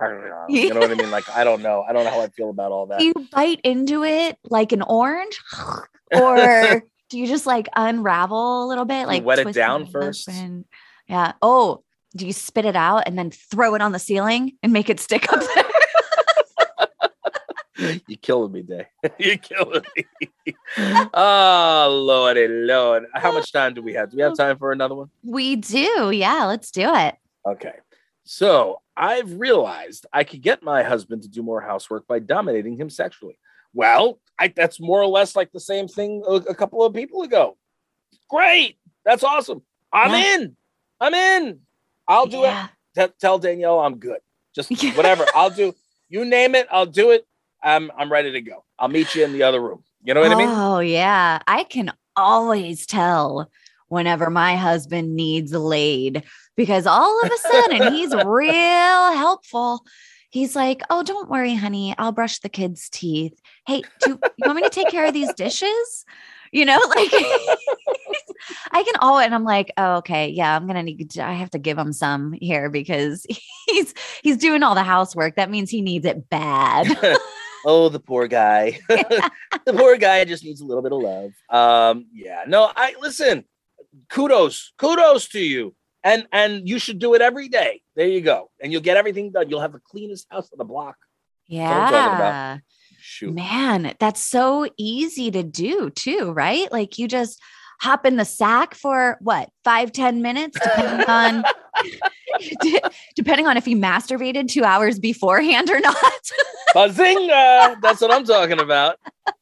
You 0.49 0.73
know 0.73 0.79
what 0.79 0.91
I 0.91 0.95
mean? 0.95 1.11
Like 1.11 1.29
I 1.29 1.43
don't 1.43 1.61
know. 1.61 1.83
I 1.87 1.91
don't 1.93 2.05
know 2.05 2.11
how 2.11 2.21
I 2.21 2.29
feel 2.29 2.49
about 2.49 2.71
all 2.71 2.85
that. 2.87 2.99
Do 2.99 3.05
you 3.05 3.13
bite 3.31 3.59
into 3.63 4.03
it 4.05 4.37
like 4.49 4.71
an 4.71 4.81
orange? 4.83 5.37
or 6.13 6.83
do 7.09 7.19
you 7.19 7.27
just 7.27 7.45
like 7.45 7.67
unravel 7.75 8.65
a 8.65 8.67
little 8.67 8.85
bit? 8.85 9.07
Like 9.07 9.23
wet 9.25 9.39
it 9.39 9.53
down 9.53 9.85
first? 9.87 10.29
yeah. 11.07 11.33
Oh, 11.41 11.83
do 12.15 12.25
you 12.27 12.33
spit 12.33 12.65
it 12.65 12.75
out 12.75 13.03
and 13.07 13.17
then 13.17 13.31
throw 13.31 13.73
it 13.75 13.81
on 13.81 13.91
the 13.91 13.99
ceiling 13.99 14.53
and 14.63 14.73
make 14.73 14.89
it 14.89 14.99
stick 14.99 15.31
up 15.31 15.39
there? 15.39 15.65
You're 18.07 18.17
killing 18.21 18.51
me, 18.51 18.61
Day. 18.61 18.87
You're 19.17 19.37
killing 19.37 19.81
me. 19.95 20.05
oh, 21.13 22.03
Lordy, 22.07 22.47
Lord. 22.47 23.05
How 23.15 23.31
much 23.31 23.51
time 23.51 23.73
do 23.73 23.81
we 23.81 23.93
have? 23.93 24.11
Do 24.11 24.17
we 24.17 24.23
have 24.23 24.37
time 24.37 24.57
for 24.57 24.71
another 24.71 24.93
one? 24.93 25.09
we 25.23 25.55
do. 25.55 26.11
Yeah, 26.11 26.45
let's 26.45 26.69
do 26.69 26.93
it. 26.93 27.15
Okay. 27.45 27.73
So 28.23 28.81
I've 28.95 29.39
realized 29.39 30.05
I 30.13 30.23
could 30.25 30.41
get 30.41 30.61
my 30.61 30.83
husband 30.83 31.23
to 31.23 31.29
do 31.29 31.41
more 31.41 31.59
housework 31.61 32.05
by 32.07 32.19
dominating 32.19 32.77
him 32.77 32.89
sexually. 32.89 33.39
Well, 33.73 34.19
I, 34.37 34.49
that's 34.49 34.79
more 34.79 35.01
or 35.01 35.07
less 35.07 35.35
like 35.35 35.51
the 35.51 35.59
same 35.59 35.87
thing 35.87 36.23
a, 36.27 36.33
a 36.33 36.55
couple 36.55 36.85
of 36.85 36.93
people 36.93 37.23
ago. 37.23 37.57
Great. 38.29 38.77
That's 39.05 39.23
awesome. 39.23 39.63
I'm 39.91 40.11
Yeah. 40.11 40.35
in. 40.35 40.55
I'm 40.99 41.13
in. 41.15 41.59
I'll 42.07 42.25
do 42.27 42.37
Yeah. 42.39 42.67
it. 42.95 43.07
T- 43.09 43.13
tell 43.19 43.39
Danielle 43.39 43.79
I'm 43.79 43.97
good. 43.97 44.19
Just 44.55 44.71
Yeah. 44.83 44.95
whatever. 44.95 45.25
I'll 45.35 45.49
do. 45.49 45.73
You 46.09 46.25
name 46.25 46.55
it. 46.55 46.67
I'll 46.71 46.85
do 46.85 47.11
it. 47.11 47.25
I'm 47.63 47.91
I'm 47.97 48.11
ready 48.11 48.31
to 48.31 48.41
go. 48.41 48.63
I'll 48.79 48.87
meet 48.89 49.13
you 49.15 49.23
in 49.23 49.33
the 49.33 49.43
other 49.43 49.61
room. 49.61 49.83
You 50.03 50.13
know 50.13 50.21
what 50.21 50.31
I 50.31 50.35
mean? 50.35 50.49
Oh, 50.49 50.79
yeah. 50.79 51.39
I 51.47 51.63
can 51.63 51.93
always 52.15 52.85
tell 52.87 53.49
whenever 53.87 54.29
my 54.29 54.55
husband 54.55 55.15
needs 55.15 55.53
laid 55.53 56.23
because 56.57 56.87
all 56.87 57.23
of 57.23 57.31
a 57.31 57.37
sudden 57.37 57.83
he's 57.93 58.13
real 58.15 59.13
helpful. 59.13 59.85
He's 60.31 60.55
like, 60.55 60.81
Oh, 60.89 61.03
don't 61.03 61.29
worry, 61.29 61.53
honey. 61.53 61.93
I'll 61.97 62.11
brush 62.13 62.39
the 62.39 62.49
kids' 62.49 62.89
teeth. 62.89 63.39
Hey, 63.67 63.83
do 63.99 64.19
you 64.37 64.45
want 64.45 64.55
me 64.57 64.63
to 64.63 64.69
take 64.69 64.89
care 64.89 65.05
of 65.05 65.13
these 65.13 65.33
dishes? 65.33 66.05
You 66.51 66.65
know, 66.65 66.79
like 66.89 67.09
I 68.71 68.83
can 68.83 68.95
all, 68.99 69.19
and 69.19 69.33
I'm 69.33 69.43
like, 69.43 69.71
oh, 69.77 69.97
okay, 69.97 70.29
yeah, 70.29 70.55
I'm 70.55 70.67
gonna 70.67 70.83
need. 70.83 71.17
I 71.19 71.33
have 71.33 71.51
to 71.51 71.59
give 71.59 71.77
him 71.77 71.93
some 71.93 72.33
here 72.33 72.69
because 72.69 73.25
he's 73.67 73.93
he's 74.23 74.37
doing 74.37 74.63
all 74.63 74.75
the 74.75 74.83
housework. 74.83 75.35
That 75.35 75.49
means 75.49 75.69
he 75.69 75.81
needs 75.81 76.05
it 76.05 76.29
bad. 76.29 76.87
oh, 77.65 77.89
the 77.89 77.99
poor 77.99 78.27
guy. 78.27 78.79
the 78.89 79.73
poor 79.73 79.97
guy 79.97 80.25
just 80.25 80.43
needs 80.43 80.61
a 80.61 80.65
little 80.65 80.83
bit 80.83 80.91
of 80.91 81.01
love. 81.01 81.31
Um, 81.49 82.07
yeah. 82.13 82.43
No, 82.47 82.71
I 82.75 82.95
listen. 82.99 83.45
Kudos, 84.09 84.73
kudos 84.77 85.27
to 85.29 85.39
you. 85.39 85.75
And 86.03 86.27
and 86.31 86.67
you 86.67 86.79
should 86.79 86.97
do 86.97 87.13
it 87.13 87.21
every 87.21 87.47
day. 87.47 87.81
There 87.95 88.07
you 88.07 88.21
go. 88.21 88.49
And 88.59 88.71
you'll 88.71 88.81
get 88.81 88.97
everything 88.97 89.31
done. 89.31 89.49
You'll 89.49 89.61
have 89.61 89.73
the 89.73 89.81
cleanest 89.85 90.25
house 90.31 90.49
on 90.51 90.57
the 90.57 90.65
block. 90.65 90.95
what 91.47 91.61
I'm 91.61 91.91
talking 91.91 92.15
about. 92.15 92.31
Yeah. 92.31 92.57
Shoot. 93.21 93.35
Man, 93.35 93.93
that's 93.99 94.19
so 94.19 94.67
easy 94.77 95.29
to 95.29 95.43
do 95.43 95.91
too, 95.91 96.31
right? 96.31 96.71
Like 96.71 96.97
you 96.97 97.07
just 97.07 97.39
hop 97.79 98.03
in 98.05 98.15
the 98.15 98.25
sack 98.25 98.73
for 98.73 99.17
what, 99.21 99.49
five 99.63 99.91
ten 99.91 100.23
minutes, 100.23 100.57
depending 100.59 101.07
on 101.07 101.43
depending 103.15 103.45
on 103.45 103.57
if 103.57 103.67
you 103.67 103.77
masturbated 103.77 104.47
two 104.47 104.63
hours 104.63 104.97
beforehand 104.97 105.69
or 105.69 105.79
not. 105.79 105.95
Bazinga! 106.75 107.79
That's 107.81 108.01
what 108.01 108.11
I'm 108.11 108.23
talking 108.23 108.59
about. 108.59 108.97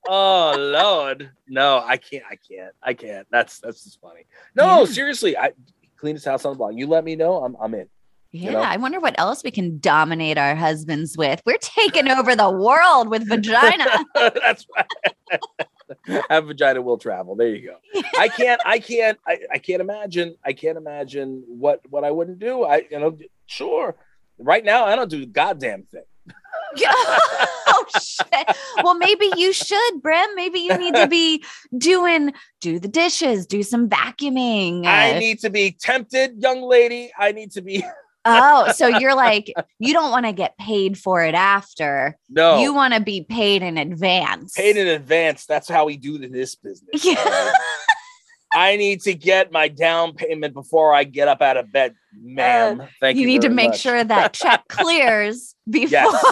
Oh 0.09 0.55
Lord. 0.57 1.29
No, 1.47 1.81
I 1.85 1.95
can't. 1.97 2.23
I 2.29 2.35
can't. 2.35 2.73
I 2.83 2.93
can't. 2.93 3.27
That's 3.31 3.59
that's 3.59 3.83
just 3.85 4.01
funny. 4.01 4.25
No, 4.55 4.79
Yeah. 4.79 4.85
seriously. 4.85 5.37
I 5.37 5.51
cleanest 5.95 6.25
house 6.25 6.43
on 6.43 6.53
the 6.53 6.57
block. 6.57 6.73
You 6.75 6.87
let 6.87 7.03
me 7.05 7.15
know. 7.15 7.43
I'm 7.43 7.55
I'm 7.61 7.73
in. 7.75 7.87
Yeah, 8.31 8.51
know? 8.51 8.59
I 8.59 8.77
wonder 8.77 8.99
what 8.99 9.19
else 9.19 9.43
we 9.43 9.49
can 9.49 9.79
dominate 9.79 10.37
our 10.37 10.55
husbands 10.55 11.17
with. 11.17 11.41
We're 11.45 11.57
taking 11.57 12.09
over 12.09 12.35
the 12.35 12.49
world 12.49 13.09
with 13.09 13.27
vagina. 13.27 13.85
That's 14.13 14.65
right. 14.75 15.41
Have 16.29 16.45
vagina 16.45 16.81
will 16.81 16.99
travel. 16.99 17.35
There 17.35 17.47
you 17.47 17.69
go. 17.69 18.03
I 18.19 18.27
can't. 18.37 18.61
I 18.65 18.77
can't. 18.77 19.17
I, 19.27 19.39
I 19.53 19.57
can't 19.57 19.81
imagine. 19.81 20.35
I 20.45 20.53
can't 20.53 20.77
imagine 20.77 21.43
what 21.47 21.81
what 21.89 22.03
I 22.03 22.11
wouldn't 22.11 22.37
do. 22.37 22.63
I 22.63 22.85
you 22.89 22.99
know 22.99 23.17
sure. 23.47 23.95
Right 24.37 24.63
now, 24.63 24.85
I 24.85 24.95
don't 24.95 25.09
do 25.09 25.25
goddamn 25.25 25.83
thing. 25.83 26.03
oh 26.85 27.85
shit. 27.99 28.57
Well, 28.83 28.95
maybe 28.95 29.29
you 29.35 29.51
should, 29.51 30.01
Brim. 30.01 30.35
Maybe 30.35 30.59
you 30.59 30.77
need 30.77 30.93
to 30.95 31.07
be 31.07 31.43
doing 31.75 32.33
do 32.61 32.79
the 32.79 32.87
dishes, 32.87 33.47
do 33.47 33.63
some 33.63 33.89
vacuuming. 33.89 34.85
I 34.85 35.17
need 35.17 35.39
to 35.39 35.49
be 35.49 35.71
tempted, 35.71 36.41
young 36.41 36.61
lady. 36.61 37.11
I 37.17 37.31
need 37.31 37.51
to 37.53 37.61
be. 37.61 37.83
Oh, 38.41 38.71
so 38.73 38.87
you're 38.87 39.15
like 39.15 39.51
you 39.79 39.93
don't 39.93 40.11
want 40.11 40.25
to 40.25 40.31
get 40.33 40.57
paid 40.57 40.97
for 40.97 41.23
it 41.23 41.35
after. 41.35 42.17
No, 42.29 42.59
You 42.59 42.73
want 42.73 42.93
to 42.93 42.99
be 43.01 43.21
paid 43.23 43.61
in 43.61 43.77
advance. 43.77 44.53
paid 44.53 44.77
in 44.77 44.87
advance. 44.87 45.45
That's 45.45 45.67
how 45.69 45.85
we 45.85 45.97
do 45.97 46.17
this 46.17 46.55
business. 46.55 47.03
Yeah. 47.03 47.15
right? 47.23 47.53
I 48.51 48.77
need 48.77 49.01
to 49.01 49.13
get 49.13 49.51
my 49.51 49.67
down 49.67 50.13
payment 50.13 50.53
before 50.55 50.93
I 50.93 51.03
get 51.03 51.27
up 51.27 51.41
out 51.41 51.57
of 51.57 51.71
bed, 51.71 51.93
ma'am. 52.19 52.81
Thank 52.99 53.17
you. 53.17 53.21
Uh, 53.21 53.21
you 53.21 53.27
need 53.27 53.41
to 53.43 53.49
make 53.49 53.69
much. 53.69 53.79
sure 53.79 54.03
that 54.03 54.33
check 54.33 54.63
clears 54.69 55.55
before. 55.69 55.89
Yes. 55.91 56.23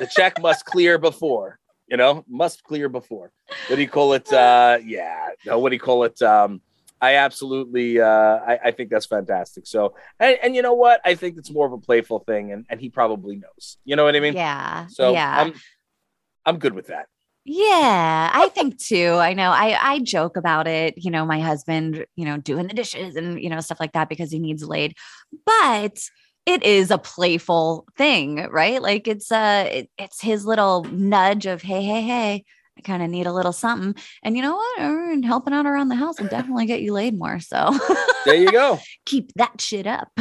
the 0.00 0.06
check 0.06 0.40
must 0.40 0.64
clear 0.64 0.98
before 0.98 1.58
you 1.86 1.96
know 1.98 2.24
must 2.28 2.64
clear 2.64 2.88
before 2.88 3.30
what 3.68 3.76
do 3.76 3.82
you 3.82 3.88
call 3.88 4.14
it 4.14 4.32
uh 4.32 4.78
yeah 4.84 5.28
no 5.44 5.58
what 5.58 5.68
do 5.68 5.76
you 5.76 5.80
call 5.80 6.04
it 6.04 6.20
um 6.22 6.60
i 7.00 7.16
absolutely 7.16 8.00
uh 8.00 8.06
i, 8.06 8.58
I 8.66 8.70
think 8.70 8.90
that's 8.90 9.06
fantastic 9.06 9.66
so 9.66 9.94
and, 10.18 10.38
and 10.42 10.54
you 10.54 10.62
know 10.62 10.74
what 10.74 11.00
i 11.04 11.14
think 11.14 11.36
it's 11.38 11.50
more 11.50 11.66
of 11.66 11.72
a 11.72 11.78
playful 11.78 12.20
thing 12.20 12.52
and, 12.52 12.66
and 12.68 12.80
he 12.80 12.88
probably 12.88 13.36
knows 13.36 13.78
you 13.84 13.96
know 13.96 14.04
what 14.04 14.16
i 14.16 14.20
mean 14.20 14.34
yeah. 14.34 14.86
so 14.86 15.12
yeah. 15.12 15.40
i'm 15.40 15.54
i'm 16.46 16.58
good 16.58 16.74
with 16.74 16.88
that 16.88 17.06
Yeah, 17.46 18.30
I 18.32 18.48
think 18.48 18.78
too. 18.78 19.16
I 19.20 19.34
know 19.34 19.50
I 19.50 19.76
I 19.78 19.98
joke 19.98 20.38
about 20.38 20.66
it, 20.66 20.94
you 20.96 21.10
know, 21.10 21.26
my 21.26 21.40
husband, 21.40 22.06
you 22.16 22.24
know, 22.24 22.38
doing 22.38 22.68
the 22.68 22.74
dishes 22.74 23.16
and 23.16 23.38
you 23.38 23.50
know 23.50 23.60
stuff 23.60 23.80
like 23.80 23.92
that 23.92 24.08
because 24.08 24.30
he 24.32 24.38
needs 24.38 24.64
laid. 24.64 24.94
But 25.44 25.98
it 26.46 26.62
is 26.62 26.90
a 26.90 26.98
playful 26.98 27.86
thing, 27.96 28.48
right? 28.50 28.80
Like 28.80 29.08
it's 29.08 29.30
uh 29.30 29.68
it, 29.70 29.90
it's 29.98 30.20
his 30.20 30.46
little 30.46 30.84
nudge 30.84 31.46
of 31.46 31.62
hey, 31.62 31.82
hey, 31.82 32.02
hey, 32.02 32.44
kind 32.84 33.02
of 33.02 33.10
need 33.10 33.26
a 33.26 33.32
little 33.32 33.52
something. 33.52 33.94
And 34.22 34.36
you 34.36 34.42
know 34.42 34.54
what? 34.56 34.78
And 34.80 35.24
helping 35.24 35.54
out 35.54 35.66
around 35.66 35.88
the 35.88 35.94
house 35.96 36.20
will 36.20 36.28
definitely 36.28 36.66
get 36.66 36.82
you 36.82 36.92
laid 36.92 37.18
more. 37.18 37.40
So 37.40 37.76
there 38.24 38.34
you 38.34 38.52
go 38.52 38.78
keep 39.06 39.32
that 39.36 39.60
shit 39.60 39.86
up. 39.86 40.08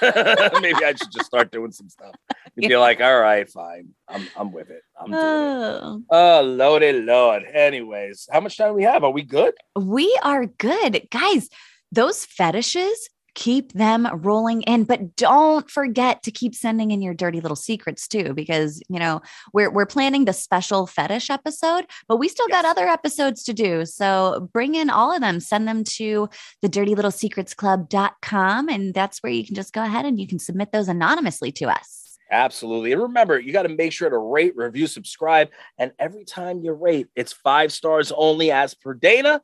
maybe 0.00 0.84
i 0.84 0.92
should 0.96 1.10
just 1.12 1.26
start 1.26 1.50
doing 1.50 1.70
some 1.72 1.88
stuff 1.88 2.14
you'd 2.56 2.68
be 2.68 2.76
like 2.76 3.00
all 3.00 3.18
right 3.20 3.48
fine 3.48 3.88
i'm 4.08 4.26
i'm 4.36 4.52
with 4.52 4.68
it 4.70 4.82
i'm 5.00 5.10
doing 5.10 5.22
it 5.22 5.26
Oh. 5.28 6.02
oh 6.10 6.42
lordy 6.42 6.92
lord 6.92 7.44
anyways 7.44 8.28
how 8.30 8.40
much 8.40 8.56
time 8.58 8.74
we 8.74 8.82
have 8.82 9.04
are 9.04 9.10
we 9.10 9.22
good 9.22 9.54
We 9.76 10.18
are 10.22 10.46
good. 10.46 11.06
Guys, 11.10 11.48
those 11.92 12.24
fetishes, 12.24 13.08
keep 13.36 13.72
them 13.74 14.08
rolling 14.12 14.62
in, 14.62 14.82
but 14.82 15.14
don't 15.14 15.70
forget 15.70 16.24
to 16.24 16.32
keep 16.32 16.54
sending 16.54 16.90
in 16.90 17.02
your 17.02 17.14
dirty 17.14 17.40
little 17.40 17.54
secrets 17.54 18.08
too, 18.08 18.34
because 18.34 18.82
you 18.88 18.98
know, 18.98 19.20
we're 19.52 19.70
we're 19.70 19.86
planning 19.86 20.24
the 20.24 20.32
special 20.32 20.86
fetish 20.86 21.30
episode, 21.30 21.84
but 22.08 22.16
we 22.16 22.28
still 22.28 22.48
got 22.48 22.64
other 22.64 22.88
episodes 22.88 23.44
to 23.44 23.52
do. 23.52 23.84
So 23.84 24.48
bring 24.52 24.74
in 24.74 24.90
all 24.90 25.14
of 25.14 25.20
them, 25.20 25.38
send 25.38 25.68
them 25.68 25.84
to 25.84 26.28
the 26.62 26.68
dirty 26.68 26.96
little 26.96 27.12
secrets 27.12 27.54
club.com, 27.54 28.68
and 28.68 28.92
that's 28.92 29.22
where 29.22 29.32
you 29.32 29.44
can 29.44 29.54
just 29.54 29.72
go 29.72 29.84
ahead 29.84 30.06
and 30.06 30.18
you 30.18 30.26
can 30.26 30.40
submit 30.40 30.72
those 30.72 30.88
anonymously 30.88 31.52
to 31.52 31.66
us. 31.66 32.18
Absolutely. 32.30 32.92
And 32.92 33.02
remember, 33.02 33.38
you 33.38 33.52
got 33.52 33.62
to 33.62 33.68
make 33.68 33.92
sure 33.92 34.10
to 34.10 34.18
rate, 34.18 34.56
review, 34.56 34.86
subscribe. 34.86 35.50
And 35.78 35.92
every 35.98 36.24
time 36.24 36.60
you 36.60 36.72
rate, 36.72 37.06
it's 37.14 37.32
five 37.32 37.72
stars 37.72 38.10
only 38.10 38.50
as 38.50 38.74
per 38.74 38.94
Dayna. 38.94 39.40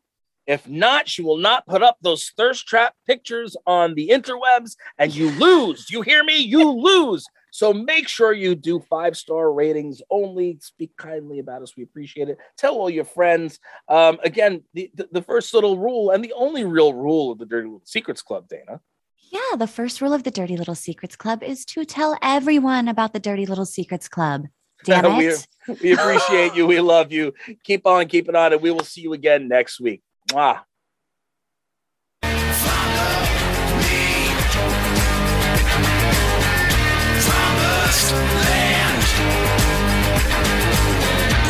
If 0.46 0.68
not, 0.68 1.08
she 1.08 1.22
will 1.22 1.36
not 1.36 1.66
put 1.66 1.82
up 1.82 1.96
those 2.02 2.30
thirst 2.36 2.66
trap 2.66 2.94
pictures 3.06 3.56
on 3.66 3.94
the 3.94 4.08
interwebs 4.08 4.76
and 4.98 5.14
you 5.14 5.30
lose. 5.30 5.88
You 5.90 6.02
hear 6.02 6.24
me? 6.24 6.38
You 6.38 6.68
lose. 6.70 7.24
So 7.52 7.72
make 7.72 8.08
sure 8.08 8.32
you 8.32 8.54
do 8.54 8.80
five 8.88 9.16
star 9.16 9.52
ratings 9.52 10.00
only. 10.10 10.58
Speak 10.60 10.96
kindly 10.96 11.38
about 11.38 11.62
us. 11.62 11.76
We 11.76 11.82
appreciate 11.82 12.28
it. 12.28 12.38
Tell 12.56 12.74
all 12.76 12.88
your 12.90 13.04
friends. 13.04 13.58
Um, 13.88 14.18
again, 14.24 14.62
the, 14.74 14.90
the, 14.94 15.08
the 15.12 15.22
first 15.22 15.52
little 15.54 15.78
rule 15.78 16.10
and 16.10 16.24
the 16.24 16.32
only 16.32 16.64
real 16.64 16.94
rule 16.94 17.30
of 17.30 17.38
the 17.38 17.46
Dirty 17.46 17.66
Little 17.68 17.82
Secrets 17.84 18.22
Club, 18.22 18.48
Dayna, 18.48 18.80
Yeah, 19.30 19.56
the 19.58 19.66
first 19.66 20.00
rule 20.00 20.14
of 20.14 20.22
the 20.24 20.30
Dirty 20.30 20.56
Little 20.56 20.74
Secrets 20.74 21.14
Club 21.14 21.42
is 21.42 21.64
to 21.66 21.84
tell 21.84 22.16
everyone 22.22 22.88
about 22.88 23.12
the 23.12 23.20
Dirty 23.20 23.46
Little 23.46 23.66
Secrets 23.66 24.08
Club. 24.08 24.46
Damn 24.84 25.16
We- 25.18 25.36
We 25.80 25.92
appreciate 25.92 26.54
you. 26.56 26.66
We 26.66 26.80
love 26.80 27.12
you. 27.12 27.32
Keep 27.64 27.86
on 27.86 28.08
keeping 28.08 28.34
on, 28.34 28.52
and 28.52 28.60
we 28.62 28.70
will 28.72 28.82
see 28.84 29.02
you 29.02 29.12
again 29.12 29.46
next 29.46 29.78
week. 29.78 30.02
Mwah. 30.32 30.64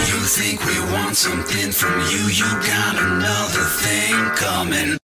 You 0.08 0.18
think 0.26 0.64
we 0.66 0.80
want 0.92 1.16
something 1.16 1.70
from 1.70 2.00
you? 2.10 2.26
You 2.26 2.50
got 2.66 2.96
another 2.98 3.64
thing 3.82 4.14
coming. 4.34 5.01